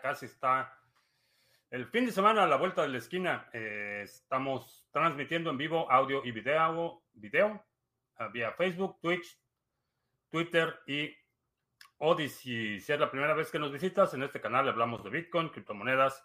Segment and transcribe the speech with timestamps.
[0.00, 0.74] casi está
[1.70, 3.48] el fin de semana a la vuelta de la esquina.
[3.52, 7.62] Eh, estamos transmitiendo en vivo audio y video, video
[8.16, 9.38] ah, vía Facebook, Twitch,
[10.30, 11.14] Twitter y
[11.98, 12.80] Odyssey.
[12.80, 16.24] Si es la primera vez que nos visitas, en este canal hablamos de Bitcoin, criptomonedas,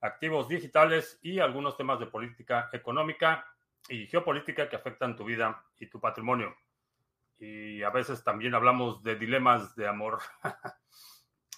[0.00, 3.46] activos digitales y algunos temas de política económica
[3.88, 6.56] y geopolítica que afectan tu vida y tu patrimonio.
[7.38, 10.20] Y a veces también hablamos de dilemas de amor.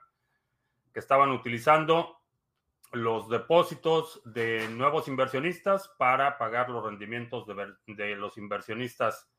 [0.91, 2.17] que estaban utilizando
[2.93, 7.45] los depósitos de nuevos inversionistas para pagar los rendimientos
[7.85, 9.29] de, los inversionistas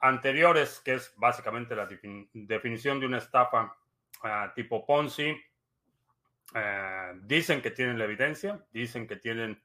[0.00, 1.86] anteriores, que es básicamente la
[2.32, 3.76] definición de una estafa
[4.22, 5.36] ah, tipo Ponzi.
[6.52, 9.62] Eh, dicen que tienen la evidencia, dicen que tienen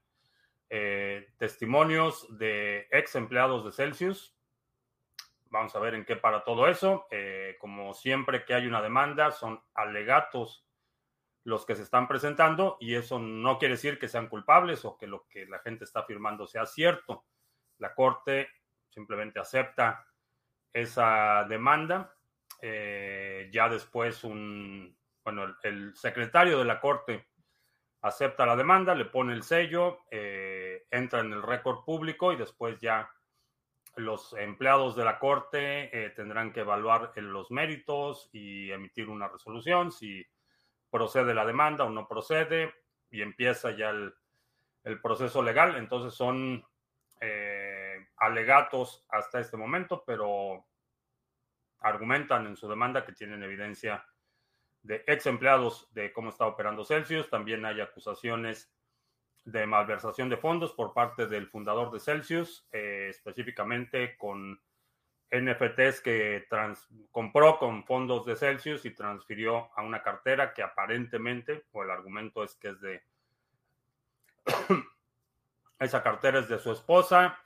[0.70, 4.35] eh, testimonios de ex empleados de Celsius
[5.56, 7.08] Vamos a ver en qué para todo eso.
[7.10, 10.68] Eh, como siempre que hay una demanda, son alegatos
[11.46, 15.08] los que se están presentando y eso no quiere decir que sean culpables o que
[15.08, 17.24] lo que la gente está afirmando sea cierto.
[17.78, 18.50] La Corte
[18.90, 20.06] simplemente acepta
[20.74, 22.14] esa demanda.
[22.62, 24.94] Eh, ya después un,
[25.24, 27.30] bueno, el, secretario de la Corte
[28.02, 32.78] acepta la demanda, le pone el sello, eh, entra en el récord público y después
[32.82, 33.10] ya
[33.96, 39.92] los empleados de la Corte eh, tendrán que evaluar los méritos y emitir una resolución,
[39.92, 40.26] si
[40.90, 42.74] procede la demanda o no procede,
[43.10, 44.14] y empieza ya el,
[45.02, 45.76] proceso legal.
[45.78, 46.64] Entonces son
[47.22, 50.66] eh, alegatos hasta este momento, pero
[51.80, 54.06] argumentan en su demanda que tienen evidencia
[54.84, 57.30] de ex empleados de cómo está operando Celsius.
[57.30, 58.75] También hay acusaciones
[59.46, 64.60] de malversación de fondos por parte del fundador de Celsius, eh, específicamente con
[65.32, 66.48] NFTs que
[67.12, 72.44] compró con fondos de Celsius y transfirió a una cartera que aparentemente, o el argumento
[72.44, 73.04] es que es de...
[75.80, 77.38] Esa cartera es de su esposa.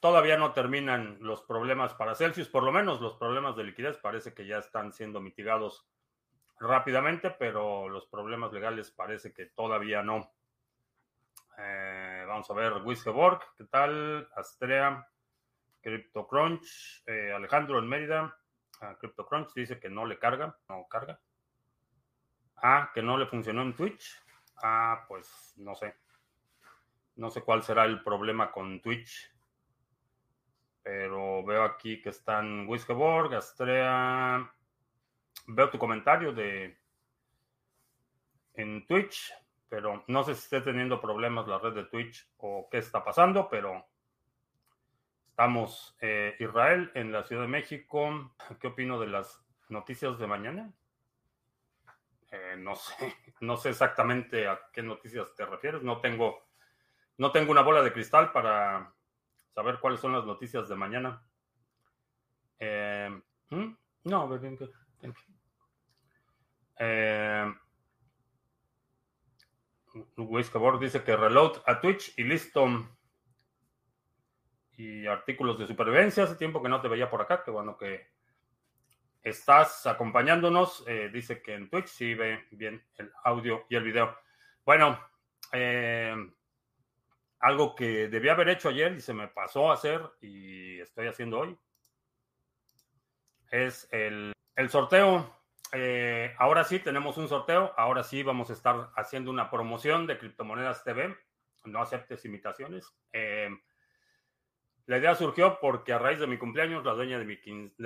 [0.00, 4.34] Todavía no terminan los problemas para Celsius, por lo menos los problemas de liquidez parece
[4.34, 5.86] que ya están siendo mitigados
[6.62, 10.32] rápidamente, pero los problemas legales parece que todavía no.
[11.58, 14.28] Eh, vamos a ver, Wisgeborg, ¿qué tal?
[14.34, 15.06] Astrea,
[15.82, 18.38] CryptoCrunch, eh, Alejandro en Mérida,
[18.80, 21.20] uh, CryptoCrunch dice que no le carga, no carga.
[22.56, 24.22] Ah, que no le funcionó en Twitch.
[24.62, 25.96] Ah, pues no sé.
[27.16, 29.34] No sé cuál será el problema con Twitch.
[30.84, 34.48] Pero veo aquí que están Wisgeborg, Astrea,
[35.46, 36.78] veo tu comentario de
[38.54, 39.32] en Twitch,
[39.68, 43.48] pero no sé si esté teniendo problemas la red de Twitch o qué está pasando,
[43.48, 43.86] pero
[45.28, 48.34] estamos eh, Israel en la Ciudad de México.
[48.60, 50.72] ¿Qué opino de las noticias de mañana?
[52.30, 52.94] Eh, no sé,
[53.40, 55.82] no sé exactamente a qué noticias te refieres.
[55.82, 56.46] No tengo,
[57.18, 58.92] no tengo una bola de cristal para
[59.54, 61.22] saber cuáles son las noticias de mañana.
[62.58, 63.76] Eh, ¿hmm?
[64.04, 64.58] No, bien,
[66.78, 67.52] eh,
[70.80, 72.88] dice que reload a Twitch y listo.
[74.76, 76.24] Y artículos de supervivencia.
[76.24, 77.42] Hace tiempo que no te veía por acá.
[77.44, 78.08] Que bueno que
[79.22, 80.84] estás acompañándonos.
[80.86, 84.16] Eh, dice que en Twitch sí ve bien el audio y el video.
[84.64, 84.98] Bueno,
[85.52, 86.14] eh,
[87.40, 91.40] algo que debía haber hecho ayer y se me pasó a hacer y estoy haciendo
[91.40, 91.58] hoy
[93.52, 95.41] es el, el sorteo
[95.72, 97.72] eh, ahora sí tenemos un sorteo.
[97.76, 101.16] Ahora sí vamos a estar haciendo una promoción de Criptomonedas TV.
[101.64, 102.94] No aceptes imitaciones.
[103.12, 103.50] Eh,
[104.86, 107.24] La idea surgió porque a raíz de mi cumpleaños, la dueña de,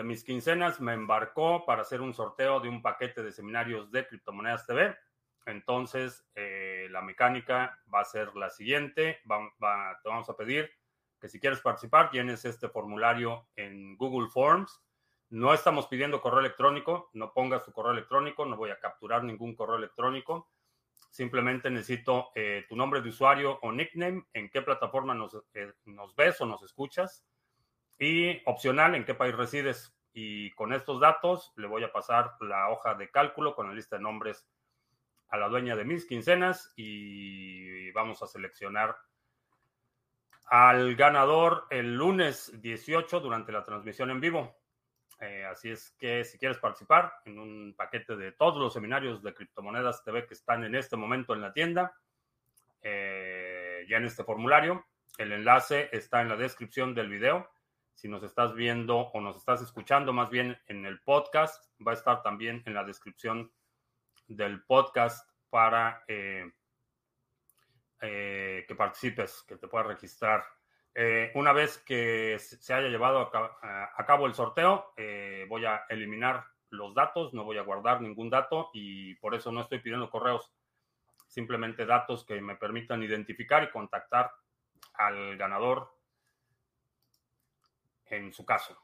[0.02, 4.66] mis quincenas me embarcó para hacer un sorteo de un paquete de seminarios de criptomonedas
[4.66, 4.96] TV.
[5.44, 9.20] Entonces, eh, la mecánica va a ser la siguiente.
[9.22, 10.70] te vamos a pedir
[11.20, 14.82] que si quieres participar, tienes este formulario en Google Forms.
[15.30, 19.56] No estamos pidiendo correo electrónico, no pongas tu correo electrónico, no voy a capturar ningún
[19.56, 20.50] correo electrónico.
[21.10, 26.14] Simplemente necesito eh, tu nombre de usuario o nickname, en qué plataforma nos, eh, nos,
[26.14, 27.24] ves o nos escuchas
[27.98, 29.92] y opcional en qué país resides.
[30.12, 33.96] Y con estos datos le voy a pasar la hoja de cálculo con la lista
[33.96, 34.48] de nombres
[35.28, 38.96] a la dueña de mis quincenas y vamos a seleccionar
[40.46, 44.56] al ganador el lunes 18 durante la transmisión en vivo.
[45.18, 49.32] Eh, así es que si quieres participar en un paquete de todos los seminarios de
[49.32, 51.94] criptomonedas TV que están en este momento en la tienda,
[52.82, 54.84] eh, ya en este formulario,
[55.16, 57.50] el enlace está en la descripción del video.
[57.94, 61.94] Si nos estás viendo o nos estás escuchando más bien en el podcast, va a
[61.94, 63.50] estar también en la descripción
[64.28, 66.52] del podcast para eh,
[68.00, 70.44] que participes, que te puedas registrar
[70.98, 76.46] eh, una vez que se haya llevado a, cabo el sorteo, eh, voy a eliminar
[76.70, 80.50] los datos, no voy a guardar ningún dato y por eso no estoy pidiendo correos,
[81.28, 84.32] simplemente datos que me permitan identificar y contactar
[84.94, 85.94] al ganador
[88.06, 88.74] en su caso.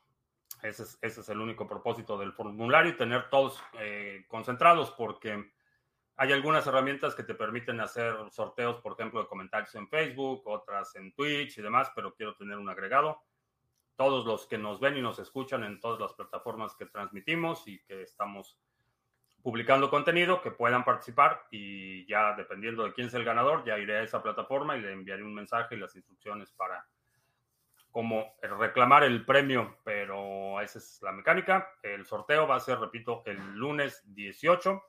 [0.62, 5.52] Ese es, el único propósito del formulario y tener todos eh, concentrados porque
[6.16, 10.94] hay algunas herramientas que te permiten hacer sorteos, por ejemplo, de comentarios en Facebook, otras
[10.96, 13.22] en Twitch y demás, pero quiero tener un agregado.
[13.96, 17.82] Todos los que nos ven y nos escuchan en todas las plataformas que transmitimos y
[17.84, 18.58] que estamos
[19.42, 23.98] publicando contenido, que puedan participar y ya dependiendo de quién es el ganador, ya iré
[23.98, 26.86] a esa plataforma y le enviaré un mensaje y las instrucciones para
[27.90, 31.68] cómo reclamar el premio, pero esa es la mecánica.
[31.82, 34.82] El sorteo va a ser, repito, el lunes 18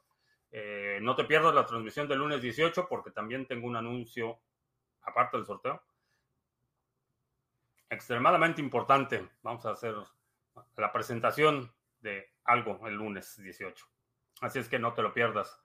[0.56, 4.40] eh, no te pierdas la transmisión del lunes 18 porque también tengo un anuncio
[5.02, 5.82] aparte del sorteo.
[7.90, 9.28] Extremadamente importante.
[9.42, 9.96] Vamos a hacer
[10.78, 13.84] la presentación de algo el lunes 18.
[14.42, 15.60] Así es que no te lo pierdas.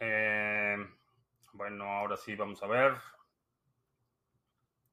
[0.00, 0.76] Eh,
[1.54, 2.92] bueno, ahora sí vamos a ver.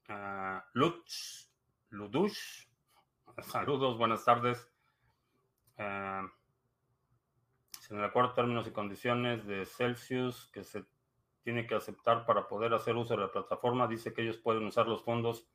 [0.07, 1.51] Uh, Lutz,
[1.89, 2.65] Ludush.
[3.41, 4.71] Saludos, buenas tardes.
[5.77, 6.29] Uh,
[7.91, 10.83] en el acuerdo de términos y condiciones de Celsius que se
[11.43, 14.87] tiene que aceptar para poder hacer uso de la plataforma, dice que ellos pueden usar
[14.87, 15.47] los fondos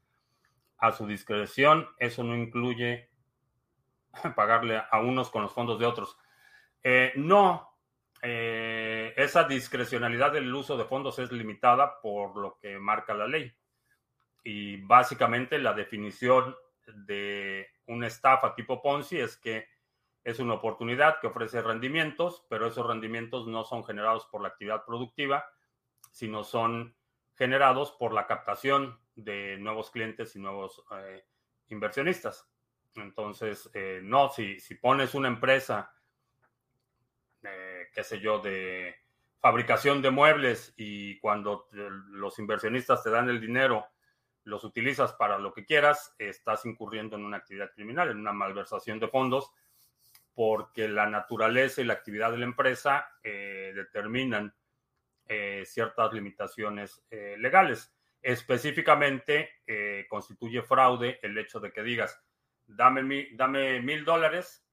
[0.77, 1.89] a su discreción.
[1.99, 3.09] Eso no incluye
[4.37, 6.19] pagarle a unos con los fondos de otros.
[6.83, 7.79] Eh, no,
[8.23, 13.53] eh, esa discrecionalidad del uso de fondos es limitada por lo que marca la ley.
[14.45, 16.55] Y básicamente la definición
[16.87, 19.67] de una estafa tipo Ponzi es que
[20.25, 24.85] es una oportunidad que ofrece rendimientos, pero esos rendimientos no son generados por la actividad
[24.85, 25.44] productiva,
[26.11, 26.94] sino son
[27.35, 31.25] generados por la captación de nuevos clientes y nuevos eh,
[31.69, 32.49] inversionistas.
[32.97, 35.94] Entonces, eh, no, si, pones una empresa,
[37.43, 38.97] eh, qué sé yo, de
[39.41, 43.87] fabricación de muebles y cuando los inversionistas te dan el dinero,
[44.43, 48.99] los utilizas para lo que quieras, estás incurriendo en una actividad criminal, en una malversación
[48.99, 49.52] de fondos
[50.38, 54.54] porque la naturaleza y la actividad de la empresa eh, determinan
[55.26, 57.92] eh, ciertas limitaciones eh, legales.
[58.23, 59.50] Específicamente,
[60.09, 62.23] constituye fraude el hecho de que digas,
[62.68, 64.64] dame, dame mil dólares,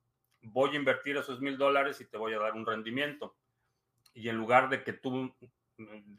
[0.43, 3.35] voy a invertir esos mil dólares y te voy a dar un rendimiento.
[4.13, 5.35] Y en lugar de que tú,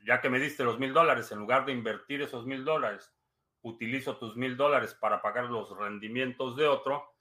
[0.04, 3.14] ya que me diste los mil dólares, en lugar de invertir esos mil dólares,
[3.62, 7.15] utilizo tus mil dólares para pagar los rendimientos de otro,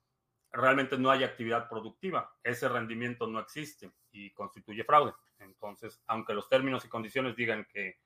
[0.56, 2.34] realmente no hay actividad productiva.
[2.44, 5.14] Ese rendimiento no existe y constituye fraude.
[5.40, 8.00] Entonces, aunque los términos y condiciones digan que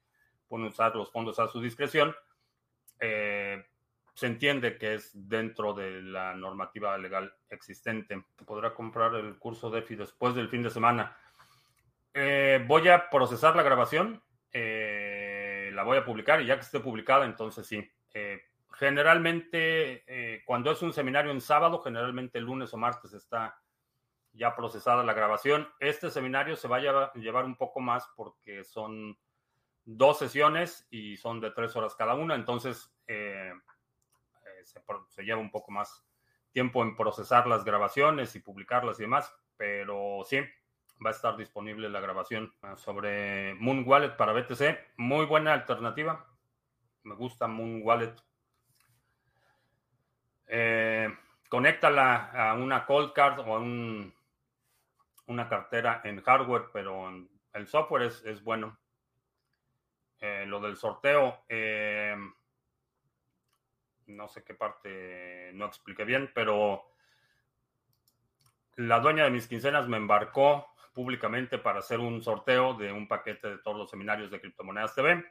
[0.48, 2.15] pueden usar los fondos a su discreción,
[3.00, 3.63] eh,
[4.13, 8.25] se entiende que es dentro de la normativa legal existente.
[8.46, 11.15] Podrá comprar el curso DeFi después del fin de semana.
[12.13, 16.79] Eh, voy a procesar la grabación, eh, la voy a publicar y ya que esté
[16.79, 17.89] publicada, entonces sí.
[18.79, 23.62] Generalmente, eh, cuando es un seminario en sábado, generalmente el lunes o martes está
[24.31, 25.67] ya procesada la grabación.
[25.81, 29.19] Este seminario se va a llevar, un poco más porque son
[29.83, 35.41] dos sesiones y son de tres horas cada una, entonces eh, eh, se, se, lleva
[35.41, 36.07] un poco más
[36.53, 40.38] tiempo en procesar las grabaciones y publicarlas y demás, pero sí,
[41.05, 44.95] va a estar disponible la grabación sobre Moon Wallet para BTC.
[44.95, 46.25] Muy buena alternativa.
[47.03, 48.15] Me gusta Moon Wallet.
[50.51, 51.15] Eh,
[51.48, 54.12] conéctala a una cold card o a un,
[55.27, 57.08] una cartera en hardware, pero
[57.53, 58.77] el software es, bueno.
[60.22, 62.13] Eh, lo del sorteo, eh,
[64.08, 66.91] no sé qué parte no expliqué bien, pero
[68.75, 73.50] la dueña de mis quincenas me embarcó públicamente para hacer un sorteo de un paquete
[73.50, 75.24] de todos los seminarios de criptomonedas TV.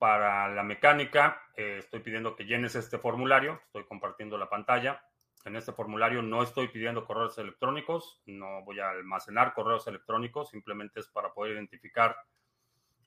[0.00, 5.04] Para la mecánica, eh, estoy pidiendo que llenes este formulario, estoy compartiendo la pantalla.
[5.44, 11.00] En este formulario no estoy pidiendo correos electrónicos, no voy a almacenar correos electrónicos, simplemente
[11.00, 12.16] es para poder identificar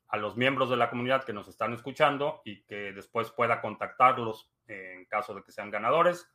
[0.10, 4.52] a los miembros de la comunidad que nos están escuchando y que después pueda contactarlos
[4.68, 6.32] en caso de que sean ganadores.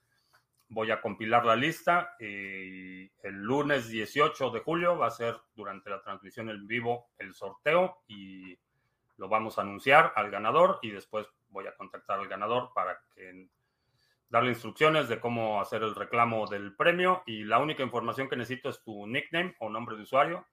[0.71, 5.88] Voy a compilar la lista y el lunes 18 de julio va a ser durante
[5.88, 8.59] la transmisión en vivo el sorteo y
[9.18, 13.48] lo vamos a anunciar al ganador y después voy a contactar al ganador para que
[14.28, 18.68] darle instrucciones de cómo hacer el reclamo del premio y la única información que necesito
[18.68, 20.46] es tu nickname o nombre de usuario,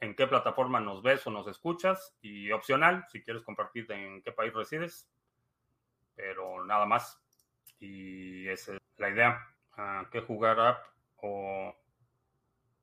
[0.00, 4.32] en qué plataforma nos ves o nos escuchas y opcional si quieres compartir en qué
[4.32, 5.08] país resides,
[6.14, 7.20] pero nada más.
[7.80, 9.38] Y esa es la idea.
[10.10, 10.84] ¿Qué jugar app
[11.16, 11.76] o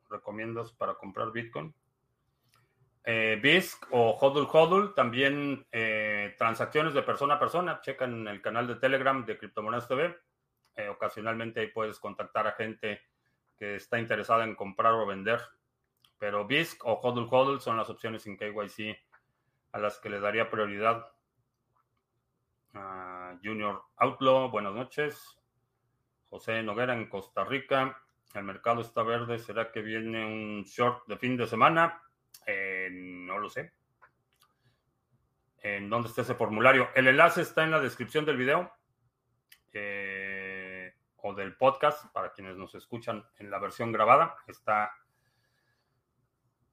[0.10, 1.74] recomiendas para comprar Bitcoin?
[3.08, 7.80] Eh, BISC o HODL HODL, también eh, transacciones de persona a persona.
[7.82, 10.18] Checan el canal de Telegram de Criptomonedas TV.
[10.76, 13.02] Eh, ocasionalmente ahí puedes contactar a gente
[13.58, 15.40] que está interesada en comprar o vender.
[16.18, 18.98] Pero BISC o HODL HODL son las opciones sin KYC
[19.74, 21.06] a las que le daría prioridad.
[22.74, 25.40] Uh, Junior Outlaw, buenas noches.
[26.30, 28.02] José Noguera en Costa Rica.
[28.34, 29.38] El mercado está verde.
[29.38, 32.02] ¿Será que viene un short de fin de semana?
[32.46, 33.74] Eh, no lo sé.
[35.62, 36.90] ¿En dónde está ese formulario?
[36.96, 38.72] El enlace está en la descripción del video
[39.74, 44.36] eh, o del podcast para quienes nos escuchan en la versión grabada.
[44.48, 44.92] Está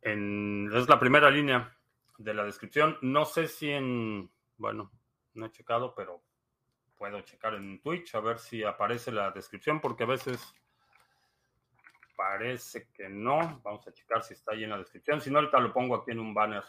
[0.03, 0.71] en.
[0.75, 1.75] Es la primera línea
[2.19, 2.99] de la descripción.
[3.01, 4.31] No sé si en.
[4.59, 4.93] Bueno,
[5.35, 6.23] no he checado, pero
[6.97, 10.55] puedo checar en Twitch a ver si aparece la descripción porque a veces
[12.23, 13.61] Parece que no.
[13.65, 15.21] Vamos a checar si está ahí en la descripción.
[15.21, 16.63] Si no, ahorita lo pongo aquí en un banner.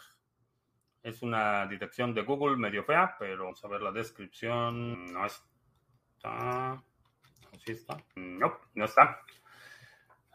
[1.00, 5.06] Es una dirección de Google medio fea, pero vamos a ver la descripción.
[5.12, 6.82] No está.
[7.64, 7.96] ¿Sí está?
[8.16, 9.20] No, no está.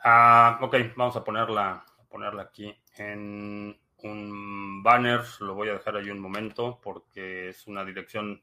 [0.06, 5.22] Ah, ok, vamos a ponerla, a ponerla aquí en un banner.
[5.42, 8.42] Lo voy a dejar ahí un momento porque es una dirección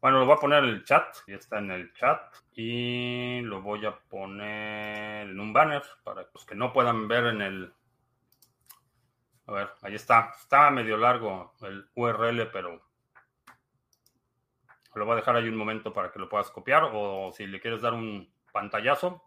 [0.00, 1.16] bueno, lo voy a poner en el chat.
[1.26, 2.20] Ya está en el chat.
[2.52, 7.42] Y lo voy a poner en un banner para los que no puedan ver en
[7.42, 7.74] el.
[9.46, 10.32] A ver, ahí está.
[10.38, 12.80] Está medio largo el URL, pero
[14.94, 16.90] lo voy a dejar ahí un momento para que lo puedas copiar.
[16.92, 19.24] O si le quieres dar un pantallazo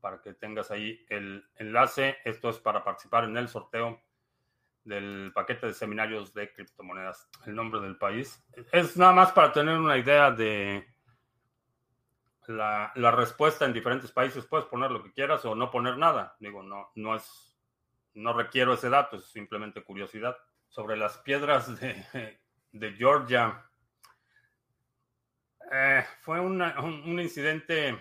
[0.00, 2.18] para que tengas ahí el enlace.
[2.24, 4.05] Esto es para participar en el sorteo
[4.86, 8.42] del paquete de seminarios de criptomonedas, el nombre del país.
[8.72, 10.86] Es nada más para tener una idea de
[12.46, 14.46] la, respuesta en diferentes países.
[14.46, 16.36] Puedes poner lo que quieras o no poner nada.
[16.38, 17.58] Digo, no, no es,
[18.14, 20.36] no requiero ese dato, es simplemente curiosidad.
[20.68, 23.68] Sobre las piedras de, Georgia.
[25.72, 28.00] Eh, fue un, un incidente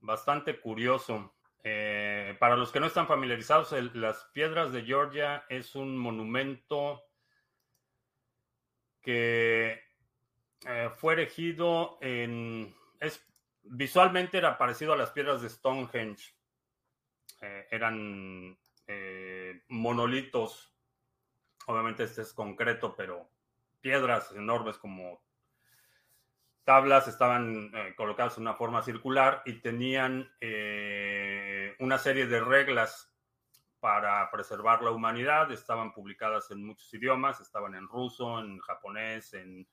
[0.00, 1.31] bastante curioso.
[1.64, 7.04] Eh, para los que no están familiarizados, las Piedras de Georgia es un monumento
[9.00, 9.80] que
[10.66, 12.74] eh, fue erigido en...
[13.00, 13.24] Es,
[13.62, 16.34] visualmente era parecido a las piedras de Stonehenge.
[17.40, 18.58] Eh, eran
[19.68, 20.76] monolitos.
[21.66, 23.30] Obviamente este es concreto, pero
[23.80, 25.22] piedras enormes como
[26.64, 30.30] tablas estaban colocadas en una forma circular y tenían
[31.78, 33.12] una serie de reglas
[33.82, 35.50] para preservar la humanidad.
[35.50, 39.66] Estaban publicadas en muchos idiomas, estaban en ruso, en japonés, en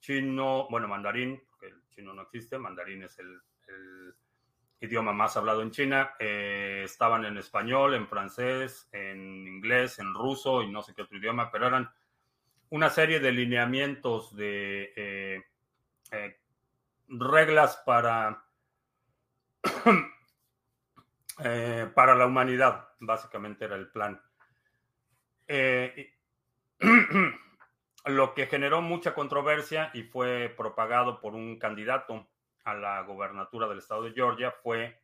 [0.00, 3.38] chino, bueno, mandarín, porque el chino no existe, mandarín es el,
[4.80, 6.14] idioma más hablado en China.
[6.18, 11.18] Eh, estaban en español, en francés, en inglés, en ruso y no sé qué otro
[11.18, 11.90] idioma, pero eran
[12.70, 15.44] una serie de lineamientos de
[16.14, 16.40] eh,
[17.08, 18.44] reglas para
[21.42, 24.20] Eh, para la humanidad, básicamente era el plan.
[25.48, 26.14] Eh,
[28.06, 32.28] lo que generó mucha controversia y fue propagado por un candidato
[32.64, 35.02] a la gobernatura del estado de Georgia fue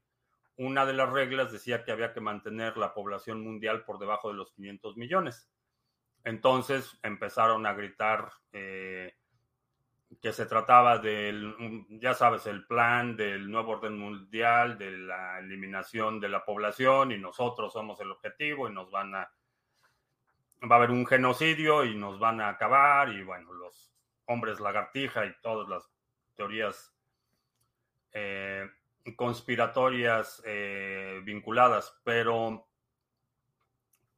[0.57, 4.35] una de las reglas decía que había que mantener la población mundial por debajo de
[4.35, 5.51] los 500 millones.
[6.23, 9.15] Entonces empezaron a gritar eh,
[10.21, 16.19] que se trataba del, ya sabes, el plan del nuevo orden mundial, de la eliminación
[16.21, 19.33] de la población y nosotros somos el objetivo y nos van a,
[20.71, 23.93] va a haber un genocidio y nos van a acabar y bueno, los
[24.27, 25.89] hombres lagartija y todas las
[26.35, 26.93] teorías
[28.13, 28.69] eh,
[29.17, 32.67] conspiratorias eh, vinculadas, pero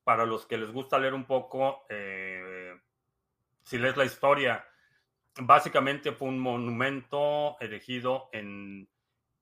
[0.05, 2.75] para los que les gusta leer un poco, eh,
[3.63, 4.67] si lees la historia,
[5.41, 8.89] básicamente fue un monumento erigido en,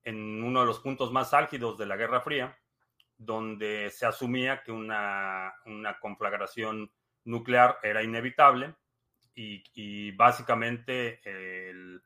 [0.03, 2.57] en, uno de los puntos más álgidos de la Guerra Fría,
[3.17, 6.91] donde se asumía que una, una conflagración
[7.25, 8.75] nuclear era inevitable
[9.35, 12.01] y, y básicamente el,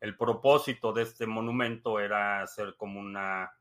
[0.00, 3.52] el, propósito de este monumento era ser como una...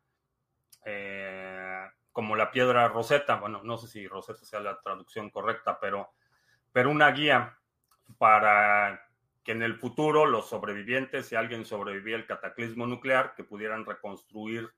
[0.85, 6.13] Eh, como la piedra Rosetta, bueno, no sé si Rosetta sea la traducción correcta, pero,
[6.71, 7.57] pero una guía
[8.19, 9.03] para
[9.43, 14.69] que en el futuro los sobrevivientes, si alguien sobrevivía al cataclismo nuclear, que pudieran reconstruir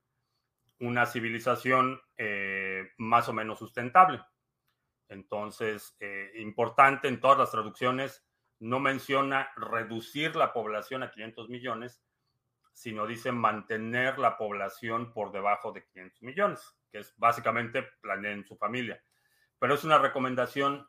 [0.79, 4.21] una civilización eh, más o menos sustentable.
[5.07, 8.25] Entonces, eh, importante en todas las traducciones,
[8.59, 12.03] no menciona reducir la población a 500 millones,
[12.73, 18.57] sino dice mantener la población por debajo de 500 millones, que es básicamente planeen su
[18.57, 19.01] familia.
[19.59, 20.87] Pero es una recomendación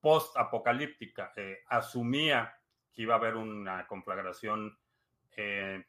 [0.00, 1.32] post-apocalíptica.
[1.36, 2.56] Eh, asumía
[2.92, 4.78] que iba a haber una conflagración
[5.36, 5.84] eh,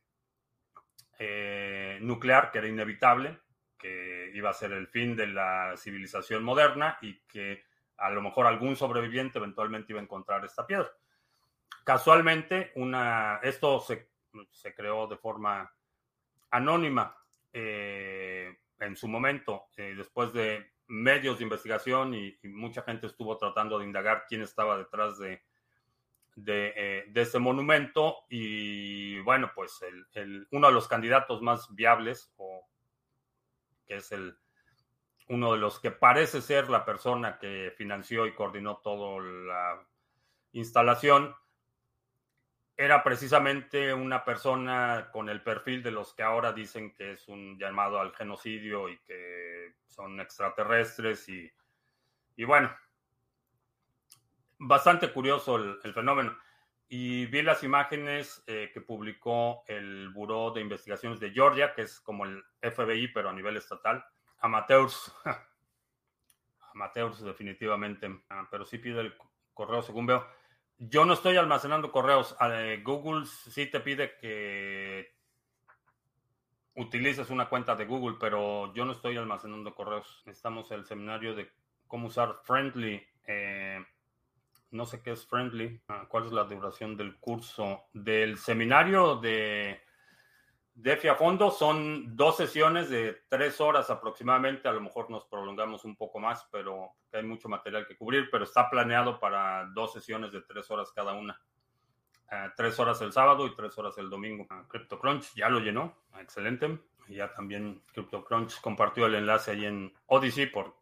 [1.20, 3.40] eh, nuclear que era inevitable,
[3.78, 7.64] que iba a ser el fin de la civilización moderna y que
[7.98, 10.92] a lo mejor algún sobreviviente eventualmente iba a encontrar esta piedra.
[11.84, 14.10] Casualmente, una, esto se,
[14.76, 15.72] creó de forma
[16.52, 17.16] anónima
[17.54, 24.26] en su momento, después de medios de investigación y, mucha gente estuvo tratando de indagar
[24.28, 25.42] quién estaba detrás de,
[26.36, 29.80] de, eh, ese monumento y bueno, pues
[30.52, 32.68] uno de los candidatos más viables, o
[33.86, 34.38] que es el
[35.30, 39.88] uno de los que parece ser la persona que financió y coordinó toda la
[40.52, 41.34] instalación,
[42.82, 47.56] era precisamente una persona con el perfil de los que ahora dicen que es un
[47.60, 51.52] llamado al genocidio y que son extraterrestres y,
[52.36, 52.76] y bueno,
[54.58, 56.36] bastante curioso el, fenómeno.
[56.90, 62.00] Y vi las imágenes eh, que publicó el Buró de Investigaciones de Georgia, que es
[62.00, 64.04] como el FBI, pero a nivel estatal.
[64.40, 65.14] Amateurs.
[66.74, 68.24] Amateurs, definitivamente.
[68.30, 69.16] Ah, pero sí pide el
[69.54, 70.41] correo, según veo.
[70.84, 72.36] Yo no estoy almacenando correos.
[72.42, 75.14] Eh, Google sí te pide que
[76.76, 80.24] utilices una cuenta de Google, pero yo no estoy almacenando correos.
[80.26, 81.52] Estamos en el seminario de
[81.86, 83.00] cómo usar Friendly.
[83.28, 83.86] Eh,
[84.72, 85.80] no sé qué es Friendly.
[85.88, 87.84] Ah, ¿Cuál es la duración del curso?
[87.94, 89.80] Del seminario de
[90.82, 94.68] DeFi a fondo son dos sesiones de tres horas aproximadamente.
[94.68, 98.30] A lo mejor nos prolongamos un poco más, pero hay mucho material que cubrir.
[98.32, 101.40] Pero está planeado para dos sesiones de tres horas cada una.
[102.32, 104.48] Eh, tres horas el sábado y tres horas el domingo.
[104.50, 105.98] Uh, CryptoCrunch ya lo llenó.
[106.20, 106.80] Excelente.
[107.08, 110.76] Y ya también CryptoCrunch compartió el enlace ahí en Odyssey por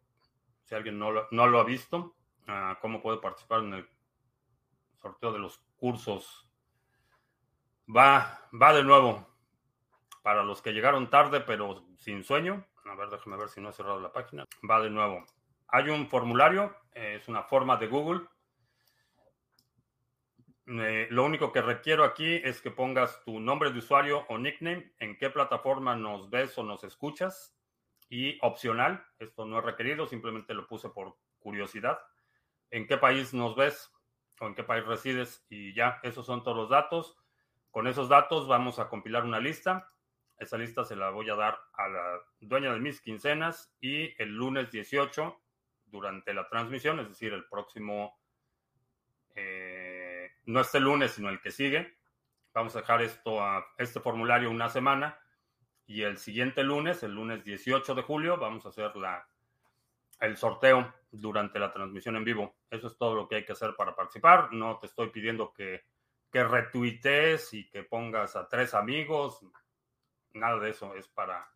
[0.64, 2.14] si alguien no lo, ha visto.
[2.48, 3.88] Uh, cómo puede participar en el
[4.96, 6.48] sorteo de los cursos.
[7.86, 9.29] Va, va de nuevo
[10.22, 13.72] para los que llegaron tarde pero sin sueño, a ver, déjame ver si no he
[13.72, 14.44] cerrado la página.
[14.68, 15.24] Va de nuevo.
[15.68, 18.26] Hay un formulario, eh, es una forma de Google.
[20.66, 24.92] Eh, lo único que requiero aquí es que pongas tu nombre de usuario o nickname,
[24.98, 27.56] en qué plataforma nos ves o nos escuchas.
[28.08, 32.00] Y opcional, esto no es requerido, simplemente lo puse por curiosidad.
[32.70, 33.92] ¿En qué país nos ves
[34.40, 35.46] o en qué país resides?
[35.48, 37.16] Y ya, esos son todos los datos.
[37.70, 39.88] Con esos datos vamos a compilar una lista
[40.40, 44.34] esa lista se la voy a dar a la dueña de mis quincenas y el
[44.34, 45.38] lunes 18,
[45.84, 48.18] durante la transmisión, es decir, el próximo,
[49.34, 51.98] eh, no este lunes, sino el que sigue.
[52.54, 55.18] Vamos a dejar esto a este formulario una semana
[55.86, 59.28] y el siguiente lunes, el lunes 18 de julio, vamos a hacer la,
[60.20, 62.56] el sorteo durante la transmisión en vivo.
[62.70, 64.52] Eso es todo lo que hay que hacer para participar.
[64.52, 65.84] No te estoy pidiendo que,
[66.32, 69.44] que retuitees y que pongas a tres amigos
[70.34, 71.50] nada de eso, es para,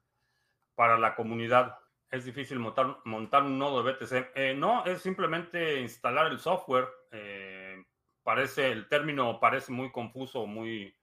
[0.75, 1.79] para la comunidad.
[2.11, 4.33] Es difícil montar, montar un nodo de BTC.
[4.35, 6.89] Eh, no, es simplemente instalar el software.
[7.11, 7.85] Eh,
[8.23, 10.97] parece, el término parece muy confuso, muy,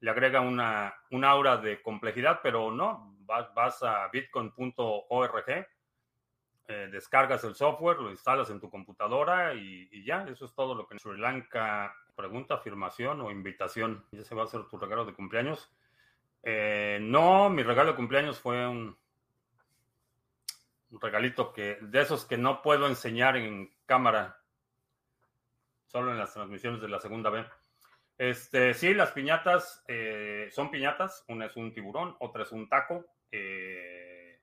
[0.00, 5.66] le agrega una, una aura de complejidad, pero no, vas, vas a bitcoin.org
[6.66, 10.86] eh, descargas el software, lo instalas en tu computadora y, ya, eso es todo lo
[10.86, 14.06] que en Sri Lanka pregunta, afirmación o invitación.
[14.12, 15.70] ¿Ya se va a hacer tu regalo de cumpleaños?
[16.44, 18.96] Eh, no, mi regalo de cumpleaños fue un,
[20.90, 24.40] un regalito que de esos que no puedo enseñar en cámara,
[25.86, 27.46] solo en las transmisiones de la segunda vez.
[28.16, 31.24] Este, sí, las piñatas eh, son piñatas.
[31.28, 33.04] Una es un tiburón, otra es un taco.
[33.30, 34.40] Eh,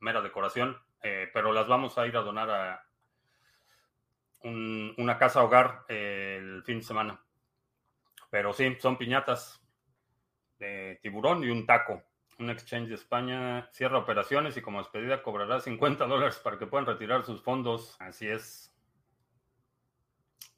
[0.00, 0.76] mera decoración.
[1.02, 2.86] Eh, pero las vamos a ir a donar a
[4.44, 7.20] una casa hogar el fin de semana.
[8.28, 9.61] Pero sí, son piñatas
[11.02, 12.02] tiburón y un taco.
[12.38, 16.86] Un exchange de España cierra operaciones y como despedida cobrará 50 dólares para que puedan
[16.86, 17.96] retirar sus fondos.
[18.00, 18.72] Así es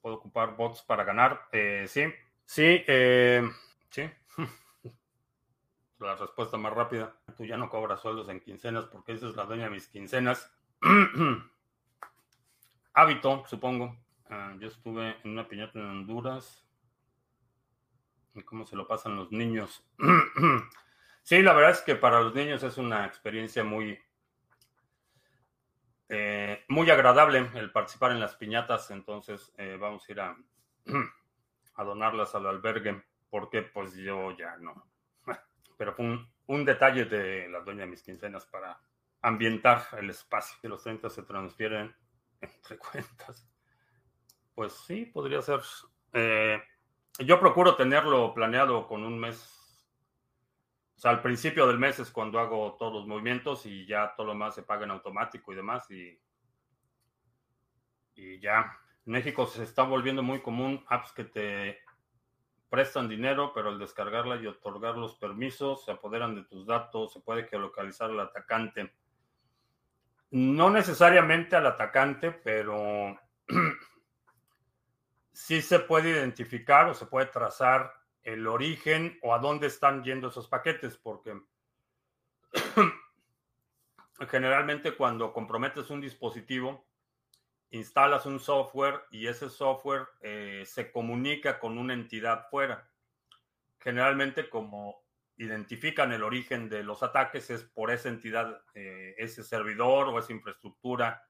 [0.04, 1.48] puedo ocupar bots para ganar.
[1.50, 2.04] Eh, sí,
[2.44, 3.42] sí, eh,
[3.88, 4.02] sí.
[5.98, 7.16] la respuesta más rápida.
[7.38, 10.52] Tú ya no cobras sueldos en quincenas porque esa es la dueña de mis quincenas.
[12.92, 13.96] Hábito, supongo.
[14.28, 16.63] Ah, yo estuve en una piñata en Honduras.
[18.34, 19.84] ¿Y cómo se lo pasan los niños?
[21.22, 23.98] sí, la verdad es que para los niños es una experiencia muy,
[26.08, 30.36] eh, muy agradable el participar en las piñatas, entonces eh, vamos a ir a,
[31.76, 34.84] a, donarlas al albergue, porque pues yo ya no.
[35.78, 38.80] Pero fue un, detalle de la dueña de mis quincenas para
[39.22, 41.94] ambientar el espacio, que los 30 se transfieren
[42.40, 43.48] entre cuentas.
[44.56, 45.60] Pues sí, podría ser.
[46.12, 46.60] Eh,
[47.18, 49.54] yo procuro tenerlo planeado con un mes
[50.96, 54.28] o sea, al principio del mes es cuando hago todos los movimientos y ya todo
[54.28, 55.90] lo más se paga en automático y demás.
[55.90, 56.18] Y,
[58.14, 58.78] y ya.
[59.06, 61.78] En México se está volviendo muy común apps que te
[62.70, 67.20] prestan dinero, pero al descargarla y otorgar los permisos se apoderan de tus datos, se
[67.20, 68.92] puede geolocalizar al atacante.
[70.30, 73.18] No necesariamente al atacante, pero
[75.34, 77.92] sí se puede identificar o se puede trazar
[78.22, 81.38] el origen o a dónde están yendo esos paquetes, porque
[84.30, 86.86] generalmente cuando comprometes un dispositivo,
[87.70, 92.88] instalas un software y ese software eh, se comunica con una entidad fuera.
[93.80, 95.02] Generalmente como
[95.36, 100.32] identifican el origen de los ataques es por esa entidad, eh, ese servidor o esa
[100.32, 101.26] infraestructura,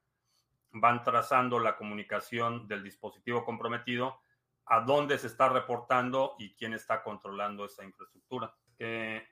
[0.74, 4.20] van trazando la comunicación del dispositivo comprometido
[4.66, 8.54] a dónde se está reportando y quién está controlando esa infraestructura.
[8.76, 9.26] Que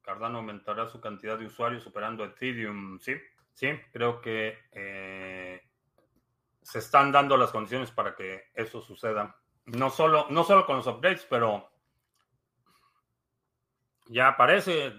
[0.00, 2.98] Cardano aumentará su cantidad de usuarios superando Ethereum.
[3.00, 3.14] Sí,
[3.52, 5.62] sí, creo que eh,
[6.62, 9.36] se están dando las condiciones para que eso suceda.
[9.66, 11.68] No solo, no solo con los upgrades, pero
[14.06, 14.94] ya parece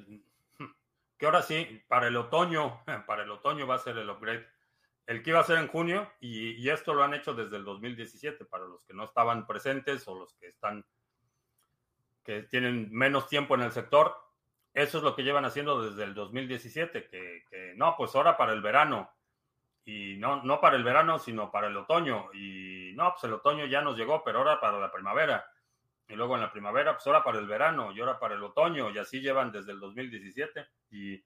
[1.18, 4.46] que ahora sí, para el otoño, para el otoño va a ser el upgrade
[5.08, 8.44] el que iba a ser en junio, y, esto lo han hecho desde el 2017,
[8.46, 10.86] para los que no estaban presentes o los que están,
[12.24, 14.14] que tienen menos tiempo en el sector,
[14.74, 18.52] eso es lo que llevan haciendo desde el 2017, que, que no, pues ahora para
[18.52, 19.10] el verano,
[19.86, 23.66] y no, no para el verano, sino para el otoño, y no, pues el otoño
[23.66, 25.50] ya nos llegó, pero ahora para la primavera,
[26.10, 28.90] y luego en la primavera, pues ahora para el verano, y ahora para el otoño,
[28.90, 31.24] y así llevan desde el 2017, y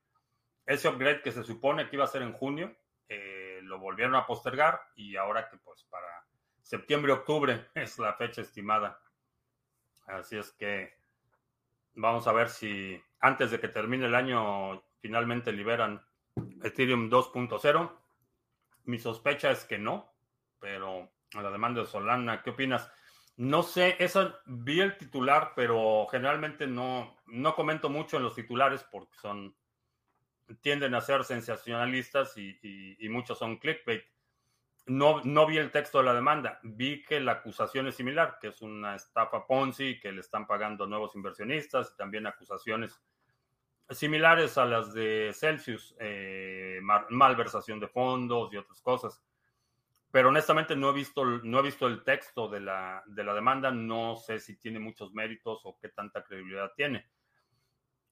[0.67, 2.75] ese upgrade que se supone que iba a ser en junio,
[3.09, 6.27] eh, lo volvieron a postergar y ahora que pues para
[6.61, 8.99] septiembre, octubre es la fecha estimada.
[10.05, 10.93] Así es que
[11.93, 16.05] vamos a ver si antes de que termine el año finalmente liberan
[16.61, 17.91] Ethereum 2.0.
[18.83, 20.13] Mi sospecha es que no,
[20.59, 22.91] pero a la demanda de Solana, ¿qué opinas?
[23.37, 28.83] No sé, eso vi el titular, pero generalmente no, no comento mucho en los titulares
[28.91, 29.55] porque son
[30.61, 34.03] tienden a ser sensacionalistas y, muchos son clickbait.
[34.87, 38.47] No, no vi el texto de la demanda, vi que la acusación es similar, que
[38.47, 42.99] es una estafa Ponzi, que le están pagando nuevos inversionistas, y también acusaciones
[43.89, 49.23] similares a las de Celsius, eh, malversación de fondos y otras cosas.
[50.11, 53.71] Pero honestamente no he visto, no he visto el texto de la, de la demanda,
[53.71, 57.09] no sé si tiene muchos méritos o qué tanta credibilidad tiene.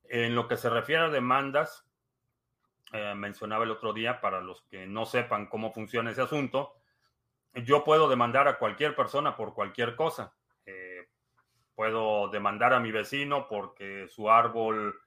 [0.05, 1.88] En lo que se refiere a demandas,
[2.91, 6.73] eh, mencionaba el otro día, para los que no sepan cómo funciona ese asunto,
[7.53, 10.33] yo puedo demandar a cualquier persona por cualquier cosa.
[10.65, 11.07] Eh,
[11.75, 14.99] puedo demandar a mi vecino porque su árbol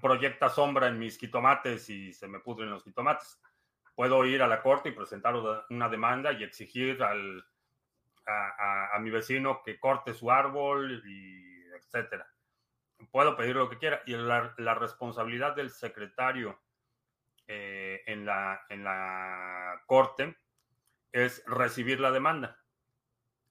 [0.00, 3.40] proyecta sombra en mis quitomates y se me pudren los quitomates.
[3.94, 5.34] Puedo ir a la corte y presentar
[5.70, 7.44] una demanda y exigir al,
[8.26, 12.26] a, mi vecino que corte su árbol y etcétera
[13.10, 14.02] puedo pedir lo que quiera.
[14.06, 16.58] Y la, responsabilidad del secretario
[17.46, 20.36] eh, en, la, en la corte
[21.12, 22.58] es recibir la demanda.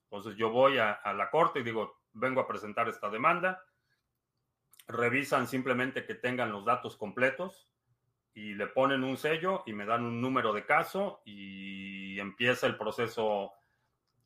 [0.04, 3.64] Entonces yo voy a, la corte y digo, vengo a presentar esta demanda.
[4.86, 7.68] Revisan simplemente que tengan los datos completos
[8.32, 12.76] y le ponen un sello y me dan un número de caso y empieza el
[12.76, 13.52] proceso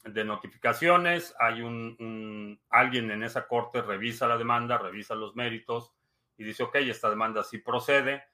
[0.05, 1.35] de notificaciones.
[1.39, 5.93] Hay un, alguien en esa corte revisa la demanda, revisa los méritos
[6.37, 8.25] y dice, ok, esta demanda sí procede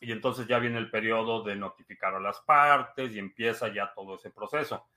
[0.00, 4.14] y entonces ya viene el periodo de notificar a las partes y empieza ya todo
[4.14, 4.88] ese proceso.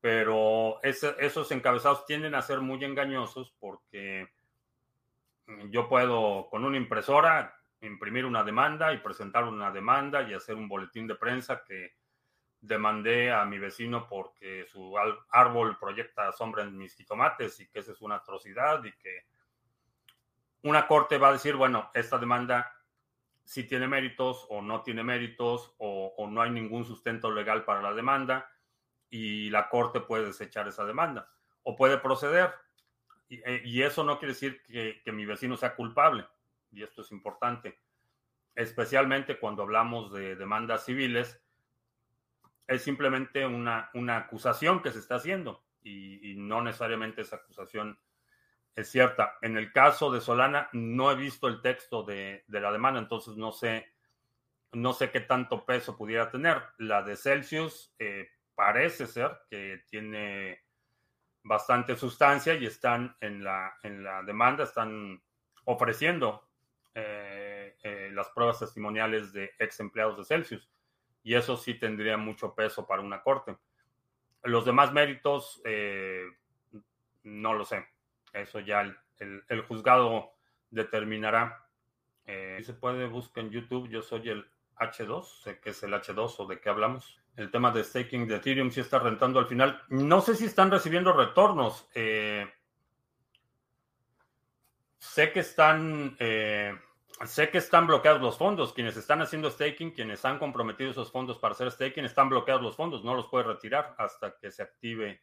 [0.00, 4.28] Pero esos encabezados tienden a ser muy engañosos porque
[5.70, 10.68] yo puedo con una impresora imprimir una demanda y presentar una demanda y hacer un
[10.68, 11.94] boletín de prensa que
[12.66, 14.94] demandé a mi vecino porque su
[15.30, 19.26] árbol proyecta sombra en mis jitomates y que esa es una atrocidad y que
[20.62, 22.74] una corte va a decir, bueno, esta demanda
[23.44, 27.92] si tiene méritos o no tiene méritos o, no hay ningún sustento legal para la
[27.92, 28.50] demanda
[29.10, 31.30] y la corte puede desechar esa demanda
[31.62, 32.54] o puede proceder.
[33.28, 36.26] Y, eh, eso no quiere decir que, mi vecino sea culpable
[36.72, 37.78] y esto es importante,
[38.54, 41.43] especialmente cuando hablamos de demandas civiles,
[42.66, 47.98] es simplemente una, una acusación que se está haciendo y, no necesariamente esa acusación
[48.74, 49.36] es cierta.
[49.42, 53.52] En el caso de Solana, no he visto el texto de, la demanda, entonces no
[53.52, 53.92] sé,
[54.72, 56.62] no sé qué tanto peso pudiera tener.
[56.78, 60.64] La de Celsius eh, parece ser que tiene
[61.42, 65.22] bastante sustancia y están en la, en la demanda, están
[65.64, 66.48] ofreciendo
[66.94, 70.70] eh, eh, las pruebas testimoniales de ex empleados de Celsius.
[71.24, 73.56] Y eso sí tendría mucho peso para una corte.
[74.44, 75.60] Los demás méritos,
[77.24, 77.86] no lo sé.
[78.32, 78.82] Eso ya
[79.18, 80.32] el, juzgado
[80.70, 81.66] determinará.
[82.26, 86.34] Eh, se puede buscar en YouTube, yo soy el H2, sé que es el H2
[86.38, 87.20] o de qué hablamos.
[87.36, 89.82] El tema de staking de Ethereum sí está rentando al final.
[89.88, 91.88] No sé si están recibiendo retornos.
[91.94, 92.46] Eh,
[94.98, 96.16] sé que están...
[96.18, 96.76] Eh,
[97.24, 98.72] sé que están bloqueados los fondos.
[98.72, 102.76] Quienes están haciendo staking, quienes han comprometido esos fondos para hacer staking, están bloqueados los
[102.76, 103.04] fondos.
[103.04, 105.20] No los puede retirar hasta que se active